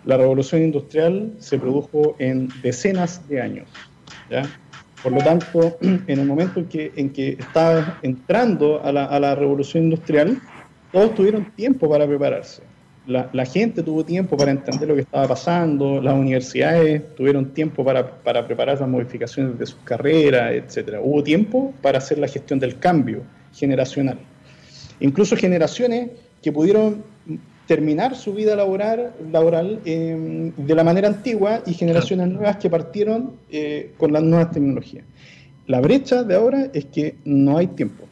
[0.03, 3.69] La revolución industrial se produjo en decenas de años.
[4.29, 4.43] ¿ya?
[5.03, 10.39] Por lo tanto, en el momento en que, en estaba entrando a la, revolución industrial,
[10.91, 12.63] todos tuvieron tiempo para prepararse.
[13.07, 17.83] La, la, gente tuvo tiempo para entender lo que estaba pasando, las universidades tuvieron tiempo
[17.83, 20.99] para, para preparar las modificaciones de sus carreras, etc.
[21.01, 24.19] Hubo tiempo para hacer la gestión del cambio generacional.
[24.99, 26.11] Incluso generaciones
[26.43, 27.03] que pudieron
[27.71, 33.37] terminar su vida laboral, laboral eh, de la manera antigua y generaciones nuevas que partieron
[33.49, 35.05] eh, con las nuevas tecnologías.
[35.67, 38.03] La brecha de ahora es que no hay tiempo.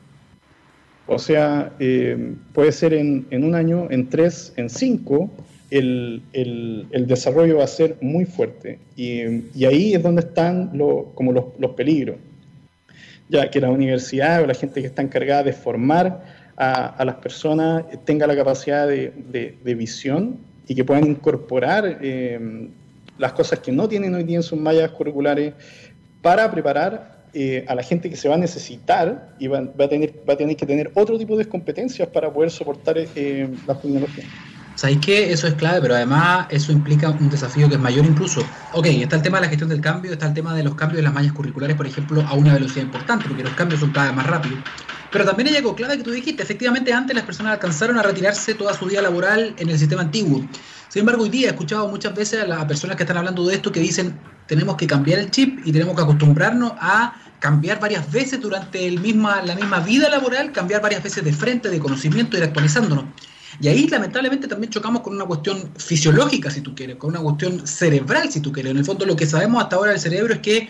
[1.07, 5.29] O sea, eh, puede ser en, en, un año, en tres, en cinco,
[5.71, 8.79] el, el, el desarrollo va a ser muy fuerte.
[8.95, 12.15] Y, y ahí es donde están lo, como los, los peligros.
[13.27, 16.23] Ya que la universidad o la gente que está encargada de formar
[16.59, 22.69] a, las personas tenga la capacidad de, visión y que puedan incorporar eh,
[23.17, 25.53] las cosas que no tienen hoy día en sus mallas curriculares
[26.21, 30.13] para preparar eh, a la gente que se va a necesitar y va, a tener,
[30.27, 34.27] va a tener que tener otro tipo de competencias para poder soportar eh, las tecnologías.
[34.75, 35.81] ¿Sabéis que eso es clave?
[35.81, 38.41] Pero además eso implica un desafío que es mayor incluso.
[38.73, 40.97] Ok, está el tema de la gestión del cambio, está el tema de los cambios
[40.97, 44.07] de las mallas curriculares, por ejemplo, a una velocidad importante, porque los cambios son cada
[44.07, 44.59] vez más rápidos.
[45.11, 46.43] Pero también hay algo clave que tú dijiste.
[46.43, 50.45] Efectivamente, antes las personas alcanzaron a retirarse toda su vida laboral en el sistema antiguo.
[50.89, 53.55] Sin embargo, hoy día he escuchado muchas veces a las personas que están hablando de
[53.55, 58.11] esto que dicen tenemos que cambiar el chip y tenemos que acostumbrarnos a cambiar varias
[58.11, 62.35] veces durante el misma, la misma vida laboral, cambiar varias veces de frente, de conocimiento,
[62.35, 63.05] ir actualizándonos.
[63.61, 67.65] Y ahí lamentablemente también chocamos con una cuestión fisiológica, si tú quieres, con una cuestión
[67.67, 68.71] cerebral, si tú quieres.
[68.71, 70.69] En el fondo lo que sabemos hasta ahora del cerebro es que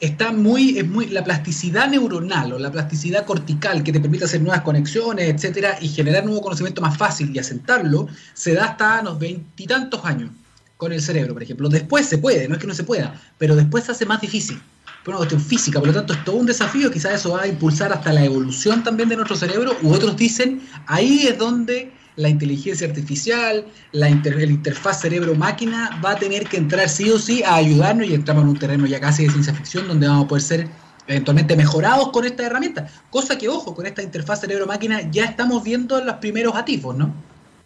[0.00, 4.40] está muy, es muy, la plasticidad neuronal o la plasticidad cortical que te permite hacer
[4.40, 9.18] nuevas conexiones, etcétera, y generar nuevo conocimiento más fácil y asentarlo, se da hasta los
[9.18, 10.30] veintitantos años
[10.76, 11.68] con el cerebro, por ejemplo.
[11.68, 14.60] Después se puede, no es que no se pueda, pero después se hace más difícil.
[15.04, 17.46] Por una cuestión física, por lo tanto es todo un desafío, quizás eso va a
[17.46, 22.28] impulsar hasta la evolución también de nuestro cerebro, u otros dicen, ahí es donde la
[22.28, 28.08] inteligencia artificial, la interfaz cerebro-máquina va a tener que entrar sí o sí a ayudarnos
[28.08, 30.68] y entramos en un terreno ya casi de ciencia ficción donde vamos a poder ser
[31.06, 32.88] eventualmente mejorados con esta herramienta.
[33.10, 37.14] Cosa que, ojo, con esta interfaz cerebro-máquina ya estamos viendo los primeros atisbos, ¿no?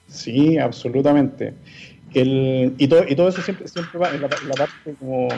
[0.09, 1.55] Sí, absolutamente.
[2.13, 5.29] El, y, todo, y todo eso siempre, siempre va en la, parte como,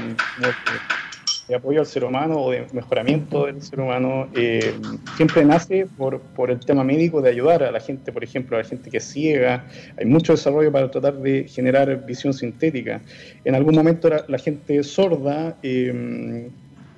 [1.53, 4.75] de apoyo al ser humano o de mejoramiento del ser humano eh,
[5.17, 8.63] siempre nace por, por el tema médico de ayudar a la gente, por ejemplo, a
[8.63, 9.67] la gente que es ciega.
[9.99, 13.03] Hay mucho desarrollo para tratar de generar visión sintética.
[13.45, 16.49] En algún momento la, gente sorda eh,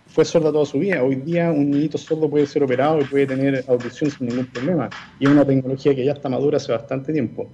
[0.06, 1.02] fue sorda toda su vida.
[1.02, 4.88] Hoy día un niñito sordo puede ser operado y puede tener audición sin ningún problema.
[5.18, 7.50] Y es una tecnología que ya está madura hace bastante tiempo.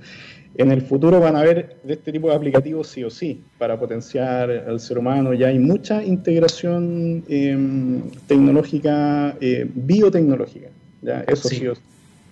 [0.56, 3.78] En el futuro van a haber de este tipo de aplicativos sí o sí para
[3.78, 5.32] potenciar al ser humano.
[5.32, 10.68] Ya hay mucha integración em, tecnológica, eh, biotecnológica.
[11.02, 11.24] ¿ya?
[11.26, 11.66] Eso sí.
[11.66, 11.80] o sí.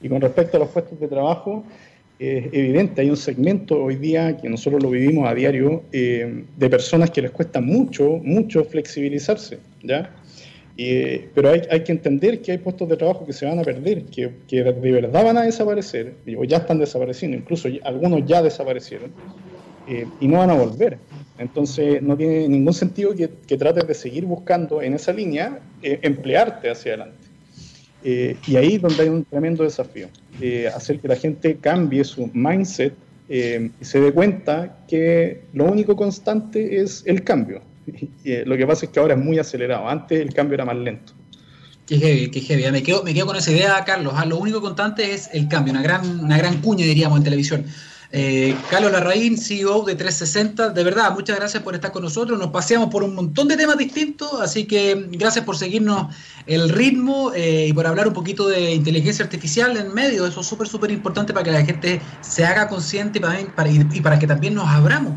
[0.03, 1.65] Y con respecto a los puestos de trabajo,
[2.19, 6.71] es evidente, hay un segmento hoy día que nosotros lo vivimos a diario eh, de
[6.71, 10.11] personas que les cuesta mucho, mucho flexibilizarse, ¿ya?
[11.35, 14.05] Pero hay, hay, que entender que hay puestos de trabajo que se van a perder,
[14.05, 19.11] que, que, de verdad van a desaparecer, o ya están desapareciendo, incluso algunos ya desaparecieron,
[19.89, 20.99] eh, y no van a volver.
[21.37, 25.99] Entonces no tiene ningún sentido que, que trates de seguir buscando en esa línea eh,
[26.03, 27.27] emplearte hacia adelante.
[28.05, 30.07] Eh, y ahí es donde hay un tremendo desafío,
[30.73, 32.95] hacer que la gente cambie su mindset
[33.29, 37.61] y se dé cuenta que lo único constante es el cambio
[38.25, 39.89] Eh, lo que pasa es que ahora es muy acelerado.
[39.89, 41.15] Antes el cambio era más lento.
[41.87, 42.71] Qué heavy, qué heavy.
[42.71, 44.13] Me quedo, me quedo con esa idea, Carlos.
[44.17, 47.65] Ah, lo único constante es el cambio, una gran, una gran cuña, diríamos, en televisión.
[48.11, 52.39] Eh, Carlos Larraín, CEO de 360, de verdad, muchas gracias por estar con nosotros.
[52.39, 56.15] Nos paseamos por un montón de temas distintos, así que gracias por seguirnos
[56.47, 60.27] el ritmo eh, y por hablar un poquito de inteligencia artificial en medio.
[60.27, 64.01] Eso es súper, súper importante para que la gente se haga consciente y para, y
[64.01, 65.15] para que también nos abramos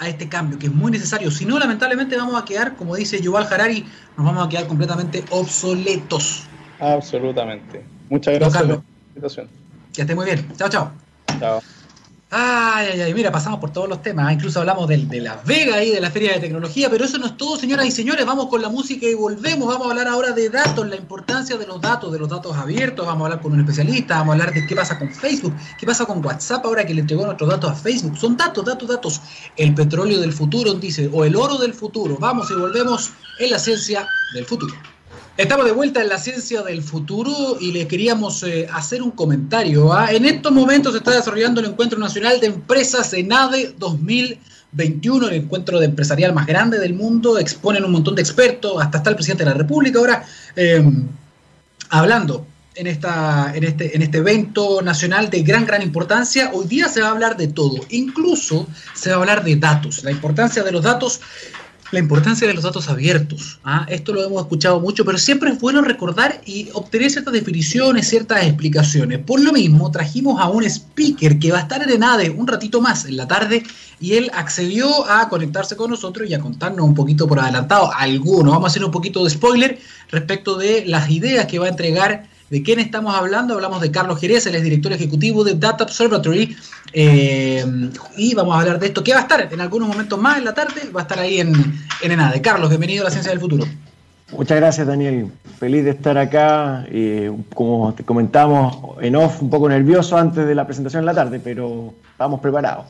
[0.00, 1.30] a este cambio, que es muy necesario.
[1.30, 3.84] Si no, lamentablemente vamos a quedar, como dice Yuval Harari,
[4.16, 6.48] nos vamos a quedar completamente obsoletos.
[6.80, 7.84] Absolutamente.
[8.08, 8.82] Muchas gracias por la
[9.14, 9.48] invitación.
[9.92, 10.48] Que esté muy bien.
[10.56, 10.90] Chao, chao.
[11.38, 11.60] Chao.
[12.32, 15.82] Ay, ay, ay, mira, pasamos por todos los temas, incluso hablamos de, de Las Vegas
[15.82, 18.46] y de la Feria de Tecnología, pero eso no es todo, señoras y señores, vamos
[18.46, 21.80] con la música y volvemos, vamos a hablar ahora de datos, la importancia de los
[21.80, 24.64] datos, de los datos abiertos, vamos a hablar con un especialista, vamos a hablar de
[24.64, 27.74] qué pasa con Facebook, qué pasa con WhatsApp ahora que le entregó nuestros datos a
[27.74, 29.20] Facebook, son datos, datos, datos,
[29.56, 33.58] el petróleo del futuro, dice, o el oro del futuro, vamos y volvemos en la
[33.58, 34.74] ciencia del futuro.
[35.40, 39.90] Estamos de vuelta en la ciencia del futuro y le queríamos eh, hacer un comentario.
[39.90, 40.12] ¿ah?
[40.12, 45.80] En estos momentos se está desarrollando el Encuentro Nacional de Empresas ENADE 2021, el encuentro
[45.80, 47.38] de empresarial más grande del mundo.
[47.38, 50.26] Exponen un montón de expertos, hasta está el presidente de la República ahora
[50.56, 51.08] em,
[51.88, 56.50] hablando en, esta, en, este, en este evento nacional de gran, gran importancia.
[56.52, 60.04] Hoy día se va a hablar de todo, incluso se va a hablar de datos,
[60.04, 61.22] la importancia de los datos
[61.92, 63.58] la importancia de los datos abiertos.
[63.64, 63.84] ¿ah?
[63.88, 68.44] Esto lo hemos escuchado mucho, pero siempre es bueno recordar y obtener ciertas definiciones, ciertas
[68.44, 69.18] explicaciones.
[69.18, 72.80] Por lo mismo, trajimos a un speaker que va a estar en ENADE un ratito
[72.80, 73.64] más en la tarde
[74.00, 78.52] y él accedió a conectarse con nosotros y a contarnos un poquito por adelantado alguno.
[78.52, 79.78] Vamos a hacer un poquito de spoiler
[80.10, 83.54] respecto de las ideas que va a entregar ¿De quién estamos hablando?
[83.54, 86.56] Hablamos de Carlos Jerez, él es director ejecutivo de Data Observatory.
[86.92, 87.64] Eh,
[88.16, 90.44] y vamos a hablar de esto, que va a estar en algunos momentos más en
[90.44, 91.54] la tarde, va a estar ahí en,
[92.02, 92.40] en ENADE.
[92.42, 93.64] Carlos, bienvenido a la Ciencia del Futuro.
[94.32, 95.28] Muchas gracias, Daniel.
[95.60, 96.84] Feliz de estar acá.
[97.54, 101.38] Como te comentamos en off, un poco nervioso antes de la presentación en la tarde,
[101.38, 102.86] pero estamos preparados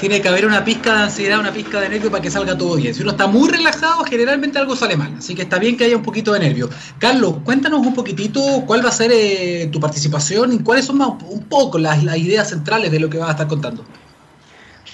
[0.00, 2.76] tiene que haber una pizca de ansiedad, una pizca de nervio para que salga todo
[2.76, 2.94] bien.
[2.94, 5.14] Si uno está muy relajado, generalmente algo sale mal.
[5.18, 6.68] Así que está bien que haya un poquito de nervio.
[6.98, 11.10] Carlos, cuéntanos un poquitito cuál va a ser eh, tu participación y cuáles son más,
[11.28, 13.84] un poco las, ideas centrales de lo que vas a estar contando.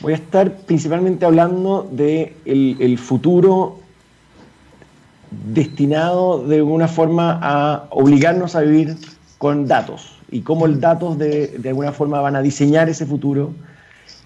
[0.01, 3.79] Voy a estar principalmente hablando de el, futuro
[5.31, 8.97] destinado de alguna forma a obligarnos a vivir
[9.39, 13.53] con datos y cómo el datos de, de alguna forma van a diseñar ese futuro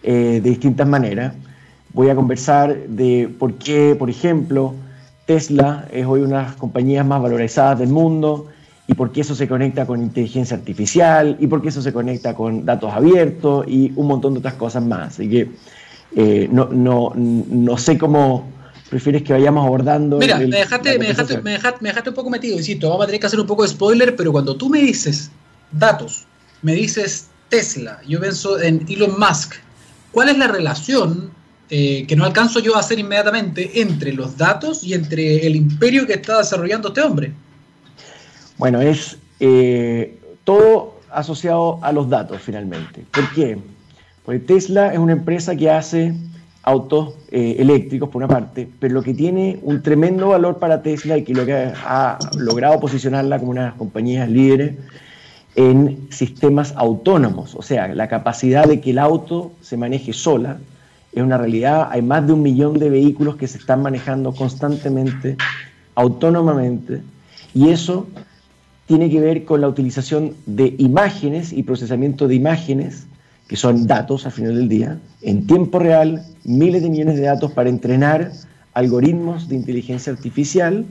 [0.04, 1.34] eh, de distintas maneras.
[1.92, 4.74] Voy a conversar de por qué, por ejemplo,
[5.26, 8.48] Tesla es hoy una de las compañías más valorizadas del mundo
[8.86, 12.34] y por qué eso se conecta con inteligencia artificial y por qué eso se conecta
[12.34, 15.14] con datos abiertos y un montón de otras cosas más.
[15.14, 15.50] Así que
[16.16, 18.46] eh, no, no, no sé cómo
[18.90, 20.18] prefieres que vayamos abordando.
[20.18, 21.52] Mira, me, dejaste, me, dejaste, me,
[21.88, 24.30] dejaste, un poco metido, insisto, vamos a tener que hacer un poco de spoiler, pero
[24.30, 25.30] cuando tú me dices
[25.72, 26.26] datos,
[26.62, 29.54] me dices Tesla, yo pienso en Elon Musk,
[30.14, 31.31] ¿Cuál es la relación
[31.70, 36.07] eh, que no alcanzo yo a hacer inmediatamente entre los datos y entre el imperio
[36.07, 37.33] que está desarrollando este hombre?
[38.57, 43.05] Bueno, es eh, todo asociado a los datos finalmente.
[43.11, 43.59] ¿Por qué?
[44.24, 46.14] Porque Tesla es una empresa que hace
[46.62, 51.18] autos eh, eléctricos por una parte, pero lo que tiene un tremendo valor para Tesla
[51.18, 54.74] y que lo que ha logrado posicionarla como una de las compañías líderes
[55.56, 60.58] en sistemas autónomos, o sea, la capacidad de que el auto se maneje sola
[61.12, 61.88] es una realidad.
[61.90, 65.36] Hay más de un millón de vehículos que se están manejando constantemente,
[65.94, 67.02] autónomamente,
[67.54, 68.06] y eso
[68.86, 73.06] tiene que ver con la utilización de imágenes y procesamiento de imágenes,
[73.48, 77.52] que son datos al final del día, en tiempo real, miles de millones de datos
[77.52, 78.32] para entrenar
[78.72, 80.84] algoritmos de inteligencia artificial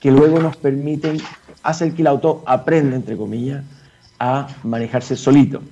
[0.00, 1.18] que luego nos permiten
[1.62, 3.64] hacer que el auto aprenda, entre comillas,
[4.18, 5.62] a manejarse solito.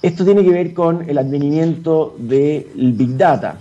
[0.00, 3.58] Esto tiene que ver con el advenimiento del Big Data.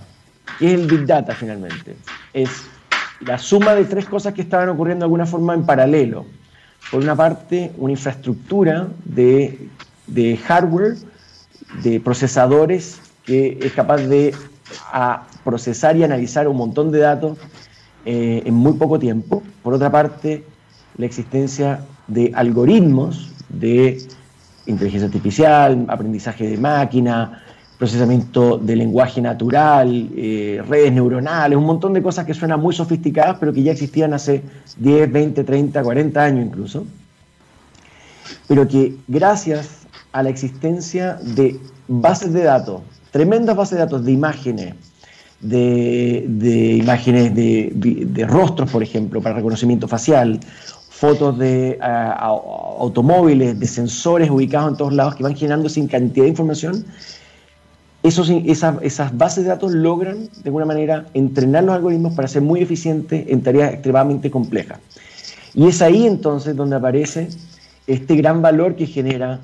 [0.59, 1.95] ¿Qué es el Big Data finalmente?
[2.33, 2.63] Es
[3.21, 6.25] la suma de tres cosas que estaban ocurriendo de alguna forma en paralelo.
[6.91, 9.69] Por una parte, una infraestructura de,
[10.45, 10.97] hardware,
[11.83, 14.33] de procesadores que es capaz de
[15.43, 17.37] procesar y analizar un montón de datos
[18.05, 19.43] eh, en muy poco tiempo.
[19.63, 20.45] Por otra parte,
[20.97, 24.01] la existencia de algoritmos de
[24.65, 27.43] inteligencia artificial, aprendizaje de máquina,
[27.77, 33.37] procesamiento de lenguaje natural, eh, redes neuronales, un montón de cosas que suenan muy sofisticadas,
[33.39, 34.41] pero que ya existían hace
[34.77, 36.85] 10, 20, 30, 40 años incluso,
[38.47, 42.81] pero que gracias a la existencia de bases de datos,
[43.11, 44.73] tremendas bases de datos de imágenes,
[45.39, 50.39] de, imágenes de, rostros, por ejemplo, para reconocimiento facial,
[50.99, 56.29] fotos de automóviles, de sensores ubicados en todos lados que van generando sin cantidad de
[56.29, 56.85] información,
[58.01, 62.41] esos, esas, esas, bases de datos logran de alguna manera entrenar los algoritmos para ser
[62.41, 64.79] muy eficientes en tareas extremadamente complejas.
[65.53, 67.27] Y es ahí entonces donde aparece
[67.85, 69.39] este gran valor que genera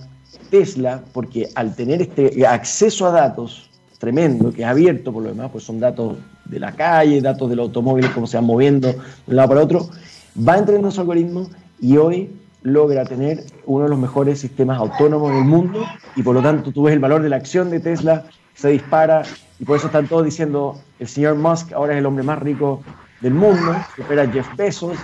[0.49, 5.49] Tesla, porque al tener este acceso a datos tremendo, que es abierto por lo demás,
[5.51, 9.35] pues son datos de la calle, datos del automóvil, cómo se van moviendo de un
[9.35, 9.89] lado para otro,
[10.37, 12.29] va entrenando su algoritmo y hoy
[12.63, 15.85] logra tener uno de los mejores sistemas autónomos del mundo
[16.15, 19.23] y por lo tanto tú ves el valor de la acción de Tesla, se dispara
[19.59, 22.81] y por eso están todos diciendo el señor Musk ahora es el hombre más rico
[23.23, 24.97] del mundo, supera Jeff Bezos,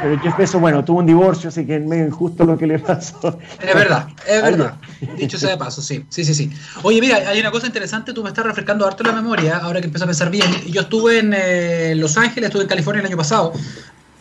[0.00, 2.78] pero Jeff Bezos, bueno, tuvo un divorcio, así que es medio injusto lo que le
[2.78, 3.38] pasó.
[3.60, 4.76] Es verdad, es verdad.
[5.18, 6.50] Dicho sea de paso, sí, sí, sí, sí.
[6.82, 9.86] Oye, mira, hay una cosa interesante, tú me estás refrescando harto la memoria, ahora que
[9.86, 10.50] empiezo a pensar bien.
[10.68, 13.52] Yo estuve en eh, Los Ángeles, estuve en California el año pasado,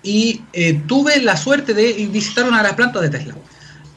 [0.04, 3.36] y eh, tuve la suerte de visitar una de las plantas de Tesla.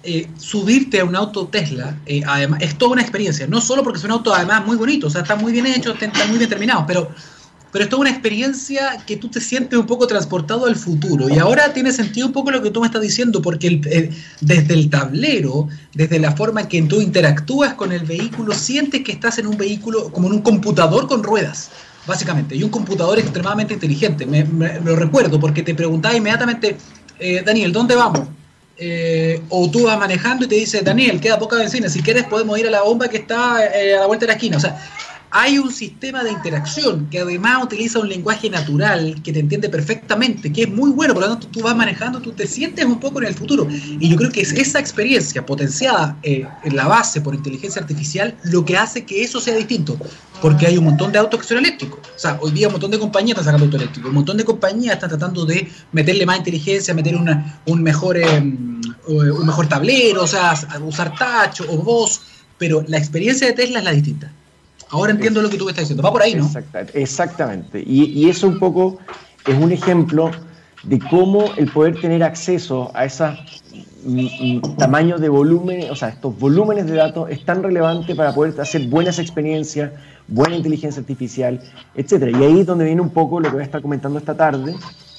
[0.04, 3.98] Eh, subirte a un auto Tesla, eh, además, es toda una experiencia, no solo porque
[3.98, 6.50] es un auto además muy bonito, o sea, está muy bien hecho, está muy bien
[6.50, 7.08] terminado, pero,
[7.70, 11.28] pero es toda una experiencia que tú te sientes un poco transportado al futuro.
[11.28, 14.90] Y ahora tiene sentido un poco lo que tú me estás diciendo, porque desde el
[14.90, 19.46] tablero, desde la forma en que tú interactúas con el vehículo, sientes que estás en
[19.46, 21.70] un vehículo como en un computador con ruedas
[22.06, 24.26] básicamente, y un computador extremadamente inteligente.
[24.26, 24.44] Me,
[24.80, 26.76] lo recuerdo porque te preguntaba inmediatamente,
[27.18, 28.28] eh, Daniel, ¿dónde vamos?
[28.76, 32.58] Eh, o tú vas manejando y te dice, Daniel, queda poca benzina, si quieres podemos
[32.58, 34.56] ir a la bomba que está eh, a la vuelta de la esquina.
[34.56, 34.80] O sea,
[35.34, 40.52] hay un sistema de interacción que además utiliza un lenguaje natural que te entiende perfectamente,
[40.52, 43.18] que es muy bueno, por lo tanto tú vas manejando, tú te sientes un poco
[43.22, 43.66] en el futuro.
[43.70, 48.36] Y yo creo que es esa experiencia potenciada eh, en la base por inteligencia artificial
[48.44, 49.96] lo que hace que eso sea distinto,
[50.42, 52.00] porque hay un montón de autos que son eléctricos.
[52.14, 54.44] O sea, hoy día un montón de compañías están sacando autos eléctricos, un montón de
[54.44, 60.24] compañías están tratando de meterle más inteligencia, meter una, un, mejor, eh, un mejor tablero,
[60.24, 60.52] o sea,
[60.84, 62.20] usar touch o voz,
[62.58, 64.30] pero la experiencia de Tesla es la distinta.
[64.92, 66.02] Ahora entiendo lo que tú me estás diciendo.
[66.02, 66.48] Va por ahí, ¿no?
[66.92, 67.82] Exactamente.
[67.84, 68.98] Y, y, eso un poco
[69.46, 70.30] es un ejemplo
[70.82, 73.30] de cómo el poder tener acceso a esos
[74.04, 78.34] mm, mm, tamaños de volumen, o sea, estos volúmenes de datos es tan relevante para
[78.34, 79.92] poder hacer buenas experiencias,
[80.28, 81.58] buena inteligencia artificial,
[81.94, 82.38] etcétera.
[82.38, 84.74] Y ahí es donde viene un poco lo que voy a estar comentando esta tarde,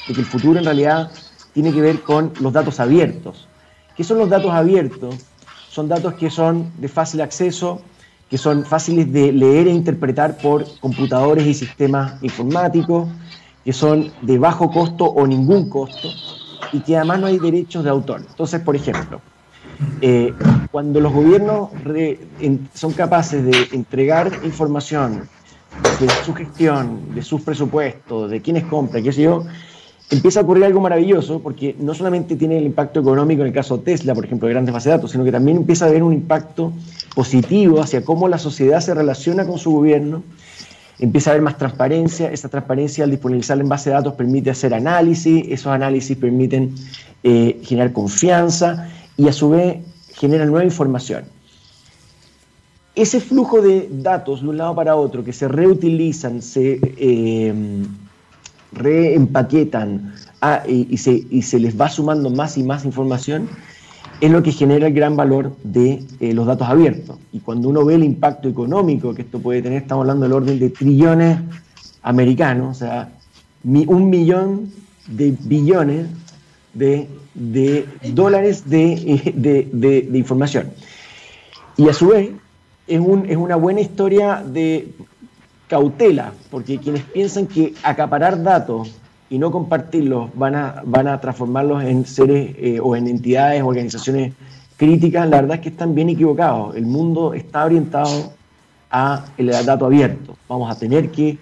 [0.07, 1.09] de que el futuro en realidad
[1.53, 3.47] tiene que ver con los datos abiertos.
[3.97, 5.15] ¿Qué son los datos abiertos?
[5.69, 7.81] Son datos que son de fácil acceso,
[8.29, 13.07] que son fáciles de leer e interpretar por computadores y sistemas informáticos,
[13.63, 16.09] que son de bajo costo o ningún costo
[16.71, 18.25] y que además no hay derechos de autor.
[18.27, 19.21] Entonces, por ejemplo,
[20.01, 20.33] eh,
[20.71, 21.69] cuando los gobiernos
[22.73, 25.29] son capaces de entregar información
[25.99, 29.45] de su gestión, de sus presupuestos, de quiénes compran, qué sé yo,
[30.09, 33.79] empieza a ocurrir algo maravilloso porque no solamente tiene el impacto económico en el caso
[33.79, 36.13] Tesla, por ejemplo, de grandes bases de datos, sino que también empieza a haber un
[36.13, 36.73] impacto
[37.15, 40.23] positivo hacia cómo la sociedad se relaciona con su gobierno,
[40.99, 44.73] empieza a haber más transparencia, esa transparencia al disponibilizar en base de datos permite hacer
[44.73, 46.75] análisis, esos análisis permiten
[47.23, 49.77] eh, generar confianza y a su vez
[50.13, 51.25] generan nueva información.
[52.95, 57.51] Ese flujo de datos de un lado para otro que se reutilizan, se eh,
[58.73, 63.47] reempaquetan ah, y, se, les va sumando más y más información,
[64.21, 67.17] es lo que genera el gran valor de eh, los datos abiertos.
[67.31, 70.59] Y cuando uno ve el impacto económico que esto puede tener, estamos hablando del orden
[70.59, 71.39] de trillones
[72.03, 73.09] americanos, o sea,
[73.63, 74.71] un millón
[75.07, 76.07] de billones
[76.73, 77.07] de,
[78.13, 80.71] dólares de, información.
[81.77, 82.31] Y a su vez,
[82.87, 84.93] es una buena historia de
[85.73, 88.91] cautela, porque quienes piensan que acaparar datos
[89.27, 94.33] y no compartirlos van a, van a transformarlos en seres eh, o en entidades, organizaciones
[94.77, 96.75] críticas, la verdad es que están bien equivocados.
[96.75, 98.33] El mundo está orientado
[98.91, 100.37] a el dato abierto.
[100.47, 101.39] Vamos a tener que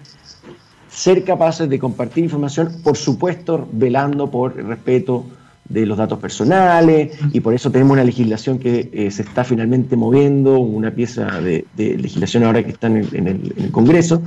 [0.88, 5.26] ser capaces de compartir información, por supuesto, velando por el respeto
[5.68, 9.96] de los datos personales y por eso tenemos una legislación que eh, se está finalmente
[9.96, 14.22] moviendo, una pieza de, legislación ahora que está en el, Congreso,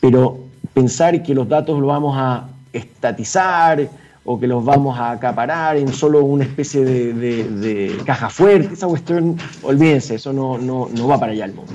[0.00, 0.38] pero
[0.74, 3.88] pensar que los datos los vamos a estatizar
[4.24, 9.36] o que los vamos a acaparar en solo una especie de, caja fuerte, esa cuestión,
[9.62, 11.72] olvídense, eso no, no, no va para allá el mundo.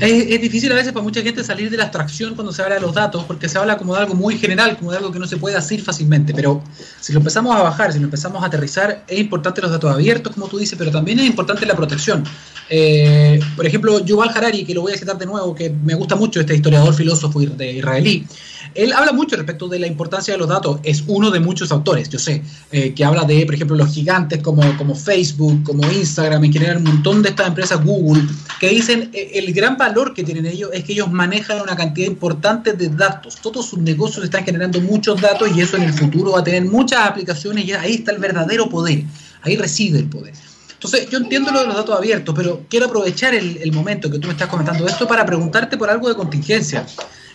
[0.00, 2.80] Es, difícil a veces para mucha gente salir de la abstracción cuando se habla de
[2.80, 5.26] los datos, porque se habla como de algo muy general, como de algo que no
[5.26, 6.32] se puede hacer fácilmente.
[6.32, 6.62] Pero
[7.00, 10.32] si lo empezamos a bajar, si lo empezamos a aterrizar, es importante los datos abiertos,
[10.34, 12.24] como tú dices, pero también es importante la protección.
[12.70, 16.16] Eh, por ejemplo, Yuval Harari, que lo voy a citar de nuevo, que me gusta
[16.16, 18.26] mucho este historiador filósofo israelí,
[18.74, 20.80] él habla mucho respecto de la importancia de los datos.
[20.82, 24.42] Es uno de muchos autores, yo sé, eh, que habla de, por ejemplo, los gigantes
[24.42, 28.22] como, como Facebook, como Instagram, en general un montón de estas empresas, Google,
[28.58, 32.06] que dicen eh, el gran valor que tienen ellos es que ellos manejan una cantidad
[32.06, 33.36] importante de datos.
[33.36, 36.64] Todos sus negocios están generando muchos datos y eso en el futuro va a tener
[36.64, 39.04] muchas aplicaciones y ahí está el verdadero poder.
[39.42, 40.34] Ahí reside el poder.
[40.72, 44.18] Entonces, yo entiendo lo de los datos abiertos, pero quiero aprovechar el, el momento que
[44.18, 46.86] tú me estás comentando esto para preguntarte por algo de contingencia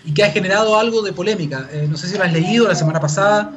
[0.06, 1.68] y que ha generado algo de polémica.
[1.72, 3.51] Eh, no sé si lo has leído, la semana pasada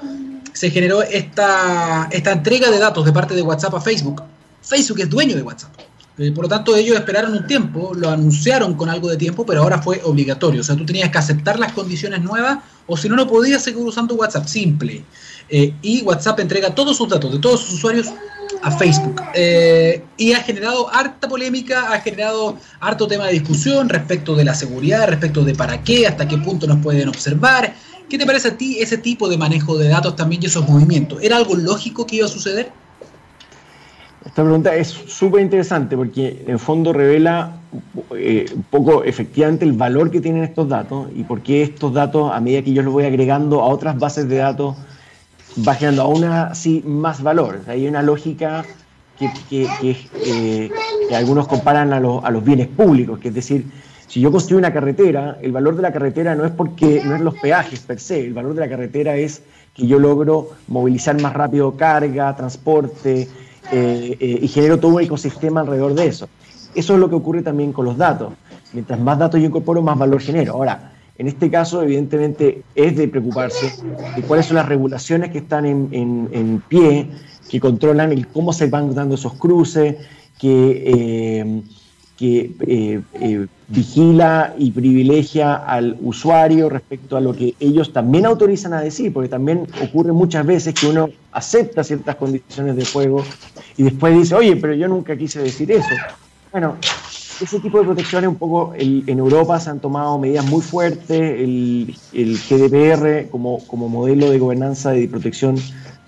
[0.53, 4.23] se generó esta, esta entrega de datos de parte de WhatsApp a Facebook.
[4.63, 5.71] Facebook es dueño de WhatsApp.
[6.19, 9.63] Eh, por lo tanto, ellos esperaron un tiempo, lo anunciaron con algo de tiempo, pero
[9.63, 10.63] ahora fue obligatorio.
[10.63, 13.85] O sea, tú tenías que aceptar las condiciones nuevas o si no, no podías seguir
[13.85, 15.05] usando WhatsApp, simple.
[15.49, 18.09] Eh, y WhatsApp entrega todos sus datos de todos sus usuarios
[18.63, 19.23] a Facebook.
[19.35, 24.55] Eh, y ha generado harta polémica, ha generado harto tema de discusión respecto de la
[24.55, 27.75] seguridad, respecto de para qué, hasta qué punto nos pueden observar.
[28.09, 31.23] ¿Qué te parece a ti ese tipo de manejo de datos también y esos movimientos?
[31.23, 32.71] ¿Era algo lógico que iba a suceder?
[34.25, 37.59] Esta pregunta es súper interesante porque en fondo revela
[38.17, 42.31] eh, un poco efectivamente el valor que tienen estos datos y por qué estos datos,
[42.33, 44.77] a medida que yo los voy agregando a otras bases de datos,
[45.67, 47.61] va generando aún así más valor.
[47.67, 48.65] Hay una lógica
[49.19, 50.71] que, eh,
[51.15, 53.67] algunos comparan a los bienes públicos, que es decir,
[54.07, 57.21] si yo construyo una carretera, el valor de la carretera no es porque no es
[57.21, 59.43] los peajes per se, el valor de la carretera es
[59.75, 63.29] que yo logro movilizar más rápido carga, transporte,
[63.71, 66.29] eh, eh, y genero todo un ecosistema alrededor de eso.
[66.75, 68.33] Eso es lo que ocurre también con los datos.
[68.73, 70.55] Mientras más datos yo incorporo, más valor genero.
[70.55, 73.75] Ahora, en este caso, evidentemente, es de preocuparse
[74.17, 77.09] de cuáles son las regulaciones que están en, pie,
[77.51, 79.97] que controlan el cómo se van dando esos cruces,
[80.39, 81.63] que, eh,
[82.17, 89.13] que vigila y privilegia al usuario respecto a lo que ellos también autorizan a decir,
[89.13, 93.23] porque también ocurre muchas veces que uno acepta ciertas condiciones de juego
[93.77, 95.91] y después dice, oye, pero yo nunca quise decir eso.
[96.51, 96.77] Bueno,
[97.41, 101.95] ese tipo de protecciones un poco en Europa se han tomado medidas muy fuertes, el,
[102.13, 105.57] el GDPR como, modelo de gobernanza y de protección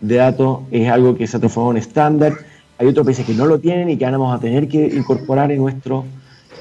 [0.00, 2.32] de datos es algo que se ha transformado en estándar.
[2.78, 5.58] Hay otros países que no lo tienen y que vamos a tener que incorporar en
[5.58, 6.04] nuestro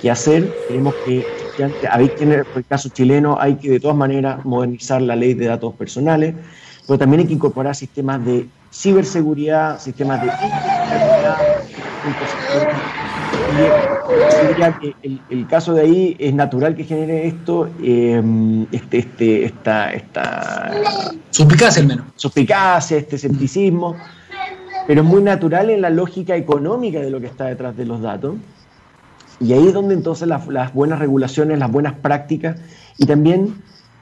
[0.02, 0.54] que hacer.
[0.68, 1.26] Tenemos que,
[1.90, 5.48] hay que, en el caso chileno, hay que de todas maneras modernizar la ley de
[5.48, 6.36] datos personales,
[6.88, 10.30] pero también hay que incorporar sistemas de ciberseguridad, sistemas de
[14.48, 14.96] diría que
[15.30, 18.22] el, caso de ahí es natural que genere esto, eh,
[18.72, 20.72] este, este, esta, esta
[21.30, 22.06] suspicacia al menos.
[22.16, 23.96] Suspicacia, este escepticismo,
[24.88, 28.02] pero es muy natural en la lógica económica de lo que está detrás de los
[28.02, 28.36] datos.
[29.40, 32.58] Y ahí es donde entonces las, buenas regulaciones, las buenas prácticas
[32.98, 33.56] y también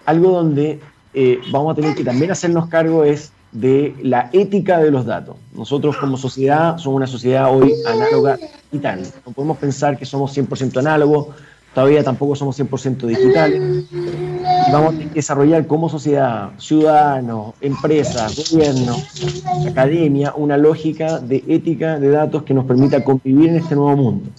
[0.06, 0.80] algo donde
[1.14, 5.36] eh, vamos a tener que también hacernos cargo es de la ética de los datos.
[5.54, 8.38] Nosotros como sociedad somos una sociedad hoy análoga
[8.72, 9.02] digital.
[9.26, 11.28] No podemos pensar que somos 100% análogos,
[11.74, 13.86] todavía tampoco somos 100% digitales.
[13.92, 18.96] Y vamos a desarrollar como sociedad, ciudadanos, empresas, gobierno,
[19.68, 24.30] academia, una lógica de ética de datos que nos permita convivir en este nuevo mundo.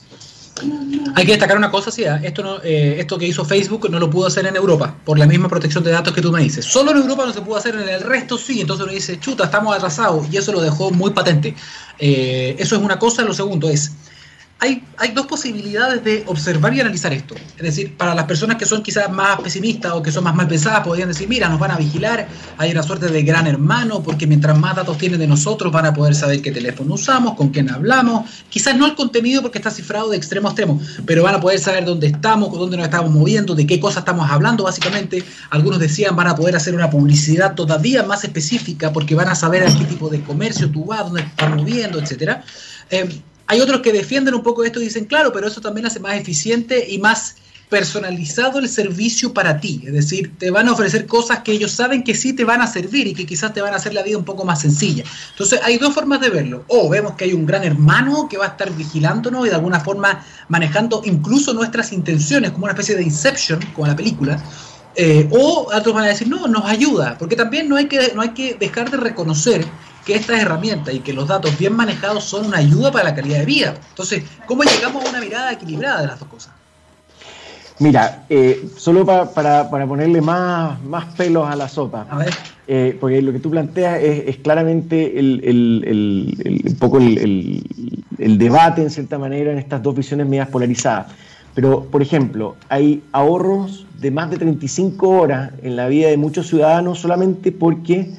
[1.15, 2.21] Hay que destacar una cosa, sí, ¿ah?
[2.23, 5.27] esto, no, eh, esto que hizo Facebook no lo pudo hacer en Europa, por la
[5.27, 6.65] misma protección de datos que tú me dices.
[6.65, 9.45] Solo en Europa no se pudo hacer, en el resto sí, entonces uno dice, chuta,
[9.45, 11.55] estamos atrasados, y eso lo dejó muy patente.
[11.99, 13.93] Eh, eso es una cosa, lo segundo es,
[14.61, 14.83] hay,
[15.15, 17.37] dos posibilidades de observar y analizar esto.
[17.57, 20.49] Es decir, para las personas que son quizás más pesimistas o que son más mal
[20.49, 24.27] pensadas, podrían decir, mira, nos van a vigilar, hay una suerte de gran hermano, porque
[24.27, 27.71] mientras más datos tienen de nosotros, van a poder saber qué teléfono usamos, con quién
[27.71, 28.29] hablamos.
[28.49, 31.61] Quizás no el contenido porque está cifrado de extremo a extremo, pero van a poder
[31.61, 35.23] saber dónde estamos, dónde nos estamos moviendo, de qué cosas estamos hablando, básicamente.
[35.51, 39.63] Algunos decían, van a poder hacer una publicidad todavía más específica porque van a saber
[39.63, 42.43] a qué tipo de comercio tú vas, dónde estás moviendo, etcétera.
[42.91, 43.09] Eh,
[43.49, 46.14] hay otros que defienden un poco esto y dicen, claro, pero eso también hace más
[46.14, 47.36] eficiente y más
[47.68, 49.82] personalizado el servicio para ti.
[49.86, 52.66] Es decir, te van a ofrecer cosas que ellos saben que sí te van a
[52.66, 55.05] servir y que quizás te van a hacer la vida un poco más sencilla.
[55.30, 56.64] Entonces, hay dos formas de verlo.
[56.68, 59.80] O vemos que hay un gran hermano que va a estar vigilándonos y de alguna
[59.80, 64.42] forma manejando incluso nuestras intenciones, como una especie de Inception, como la película.
[64.94, 68.22] Eh, o otros van a decir, no, nos ayuda, porque también no hay que, no
[68.22, 69.64] hay que dejar de reconocer
[70.05, 73.38] que estas herramientas y que los datos bien manejados son una ayuda para la calidad
[73.38, 73.74] de vida.
[73.90, 76.53] Entonces, ¿cómo llegamos a una mirada equilibrada de las dos cosas?
[77.80, 82.34] Mira, eh, solo para, ponerle más, más pelos a la sopa, a ver.
[82.66, 87.62] Eh, porque lo que tú planteas es, claramente el, un poco el,
[88.38, 91.07] debate, en cierta manera, en estas dos visiones medias polarizadas.
[91.55, 96.49] Pero, por ejemplo, hay ahorros de más de 35 horas en la vida de muchos
[96.49, 98.12] ciudadanos solamente porque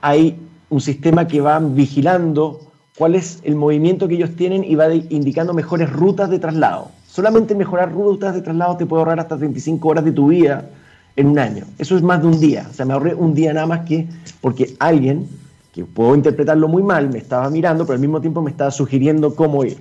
[0.00, 0.36] hay
[0.72, 2.60] un sistema que va vigilando
[2.96, 6.90] cuál es el movimiento que ellos tienen y va indicando mejores rutas de traslado.
[7.06, 10.70] Solamente mejorar rutas de traslado te puede ahorrar hasta 35 horas de tu vida
[11.14, 11.66] en un año.
[11.76, 12.66] Eso es más de un día.
[12.70, 14.08] O sea, me ahorré un día nada más que
[14.40, 15.28] porque alguien,
[15.74, 19.36] que puedo interpretarlo muy mal, me estaba mirando, pero al mismo tiempo me estaba sugiriendo
[19.36, 19.76] cómo ir.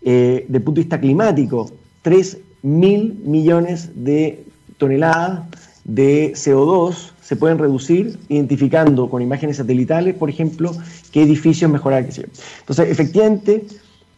[0.00, 4.46] Eh, el punto de vista climático, 3 mil millones de
[4.78, 5.42] toneladas
[5.84, 10.70] de CO2 se pueden reducir identificando con imágenes satelitales, por ejemplo,
[11.10, 12.04] qué edificios mejorar.
[12.04, 13.66] Entonces, efectivamente,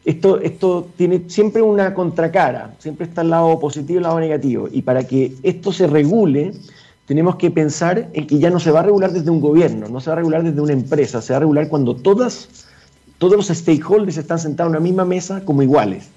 [0.05, 4.69] esto, esto tiene siempre una contracara, siempre está el lado positivo y el lado negativo.
[4.71, 6.53] Y para que esto se regule,
[7.07, 10.01] tenemos que pensar en que ya no se va a regular desde un gobierno, no
[10.01, 12.67] se va a regular desde una empresa, se va a regular cuando todas,
[13.17, 16.11] todos los stakeholders están sentados en una misma mesa como iguales.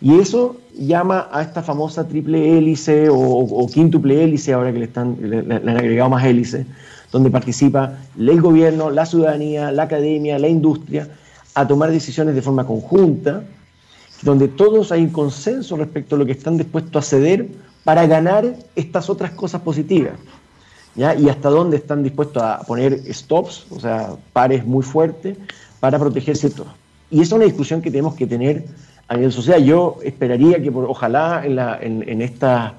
[0.00, 5.16] Y eso llama a esta famosa triple hélice o, quíntuple hélice, ahora que le, están,
[5.20, 6.66] le, han agregado más hélice,
[7.10, 11.08] donde participa el gobierno, la ciudadanía, la academia, la industria,
[11.54, 13.42] a tomar decisiones de forma conjunta,
[14.22, 17.48] donde todos hay consenso respecto a lo que están dispuestos a ceder
[17.82, 20.14] para ganar estas otras cosas positivas.
[20.94, 21.14] ¿ya?
[21.16, 25.36] Y hasta dónde están dispuestos a poner stops, o sea, pares muy fuertes,
[25.80, 26.72] para protegerse todo.
[27.10, 28.64] Y es una discusión que tenemos que tener
[29.08, 29.64] a nivel social.
[29.64, 32.74] Yo esperaría que, por, ojalá, en, esta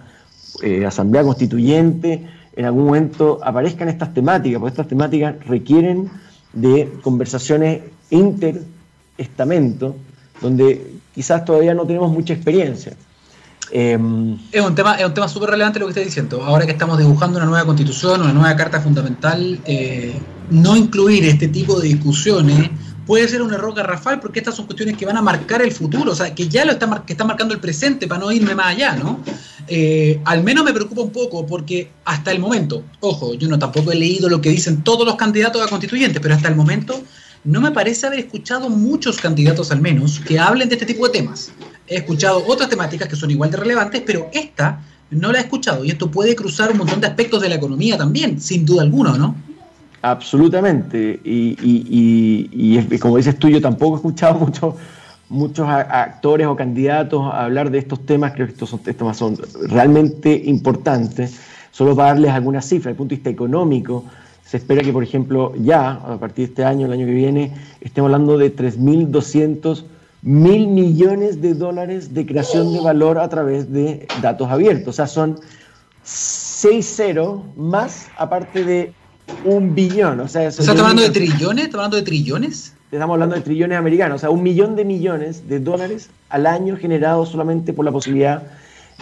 [0.61, 6.09] eh, Asamblea Constituyente, en algún momento aparezcan estas temáticas, porque estas temáticas requieren
[6.53, 9.95] de conversaciones interestamento,
[10.41, 12.93] donde quizás todavía no tenemos mucha experiencia.
[13.71, 16.43] Em, es un tema, es un tema súper relevante lo que está diciendo.
[16.43, 20.19] Ahora que estamos dibujando una nueva constitución, una nueva carta fundamental, eh,
[20.49, 22.71] no incluir este tipo de discusiones
[23.10, 26.12] puede ser un error garrafal porque estas son cuestiones que van a marcar el futuro,
[26.12, 28.68] o sea, que ya lo está, que está marcando el presente para no irme más
[28.68, 29.22] allá, ¿no?
[29.68, 33.91] Eh, al menos me preocupa un poco porque hasta el momento, ojo, yo no tampoco
[33.91, 37.01] he leído lo que dicen todos los candidatos a constituyentes, pero hasta el momento
[37.45, 41.14] no me parece haber escuchado muchos candidatos al menos que hablen de este tipo de
[41.14, 41.51] temas.
[41.88, 45.84] He escuchado otras temáticas que son igual de relevantes, pero esta no la he escuchado
[45.84, 49.18] y esto puede cruzar un montón de aspectos de la economía también, sin duda alguna,
[49.18, 49.49] ¿no?
[50.02, 51.20] Absolutamente.
[51.24, 54.76] Y, y, como dices tú, yo tampoco he escuchado muchos
[55.30, 58.34] muchos actores o candidatos hablar de estos temas.
[58.34, 59.38] Creo que estos, son, temas son
[59.68, 61.39] realmente importantes.
[61.72, 64.04] Solo para darles algunas cifras, desde el punto de vista económico,
[64.43, 67.54] se espera que, por ejemplo, ya a partir de este año, el año que viene,
[67.82, 69.86] estemos hablando de 3.200
[70.24, 74.88] mil millones de dólares de creación de valor a través de datos abiertos.
[74.88, 75.39] O sea, son
[76.04, 78.93] 6 ceros más aparte de
[79.45, 80.19] un billón.
[80.19, 81.65] O sea, ¿Estás hablando de trillones?
[81.65, 82.73] ¿Estás hablando de trillones?
[82.91, 86.75] Estamos hablando de trillones americanos, o sea, un millón de millones de dólares al año
[86.75, 88.41] generados solamente por la posibilidad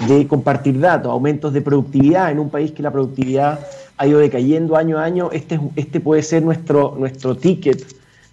[0.08, 3.60] de compartir datos, aumentos de productividad en un país que la productividad
[3.98, 5.30] ha ido decayendo año a año.
[5.32, 7.82] Este, este puede ser nuestro, nuestro ticket,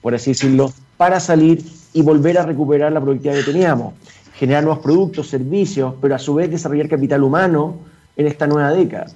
[0.02, 3.94] por así decirlo, para salir y volver a recuperar la productividad que teníamos.
[4.34, 7.76] Generar nuevos productos, servicios, pero a su vez desarrollar capital humano
[8.16, 9.06] en esta nueva década.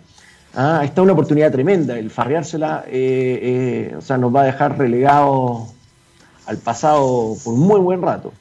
[0.54, 1.98] Ah, esta es una oportunidad tremenda.
[1.98, 5.68] El farreársela eh, eh, o sea, nos va a dejar relegados
[6.46, 8.32] al pasado por muy buen rato.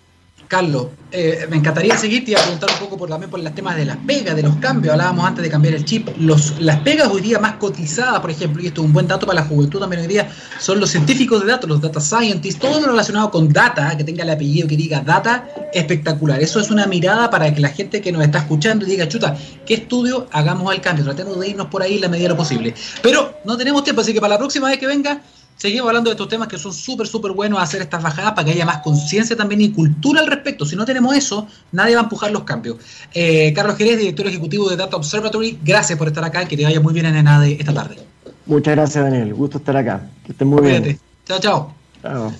[0.48, 3.86] Carlos, eh, me encantaría seguirte y preguntar un poco por, también por los temas de
[3.86, 4.93] las pegas, de los cambios.
[4.93, 6.10] Hablábamos antes de cambiar el chip.
[6.18, 9.26] Los, las pegas hoy día más cotizadas, por ejemplo, y esto es un buen dato
[9.26, 10.30] para la juventud también hoy día,
[10.60, 14.24] son los científicos de datos, los data scientists, todo lo relacionado con data, que tenga
[14.24, 16.41] el apellido que diga data, espectacular.
[16.41, 19.76] Eso es una mirada para que la gente que nos está escuchando diga, chuta, ¿qué
[19.76, 20.28] estudio?
[20.32, 21.06] Hagamos el cambio.
[21.06, 22.74] Tratemos de irnos por ahí la medida de lo posible.
[23.02, 25.22] Pero no tenemos tiempo, así que para la próxima vez que venga
[25.58, 28.51] seguimos hablando de estos temas que son súper, súper buenos hacer estas bajadas para que
[28.51, 30.66] haya más conciencia también y cultura al respecto.
[30.66, 32.78] Si no tenemos eso, nadie va a empujar los cambios.
[33.14, 36.64] Eh, Carlos Jerez, director ejecutivo de Data Observatory, gracias por estar acá y que te
[36.64, 37.97] vaya muy bien en ENADE esta tarde.
[38.45, 39.34] Muchas gracias, Daniel.
[39.34, 40.10] Gusto estar acá.
[40.26, 40.99] Que estén muy bien.
[41.26, 41.74] Chao, chao.
[42.01, 42.34] Chao.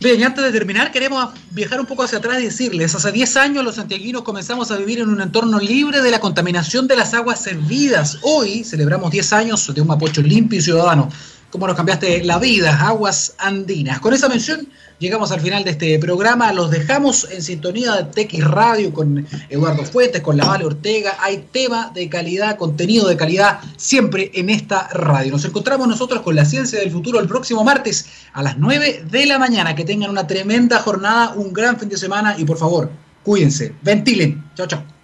[0.00, 3.36] Bien, y antes de terminar, queremos viajar un poco hacia atrás y decirles, hace 10
[3.36, 7.14] años los santiaguinos comenzamos a vivir en un entorno libre de la contaminación de las
[7.14, 8.18] aguas servidas.
[8.22, 11.08] Hoy celebramos 10 años de un Mapocho limpio y ciudadano
[11.50, 14.00] cómo nos cambiaste la vida, aguas andinas.
[14.00, 14.68] Con esa mención
[14.98, 16.52] llegamos al final de este programa.
[16.52, 21.16] Los dejamos en sintonía de TX Radio con Eduardo Fuentes, con la Vale Ortega.
[21.20, 25.32] Hay tema de calidad, contenido de calidad siempre en esta radio.
[25.32, 29.26] Nos encontramos nosotros con la ciencia del futuro el próximo martes a las 9 de
[29.26, 29.74] la mañana.
[29.74, 32.90] Que tengan una tremenda jornada, un gran fin de semana y por favor,
[33.22, 34.44] cuídense, ventilen.
[34.54, 34.97] Chao, chao.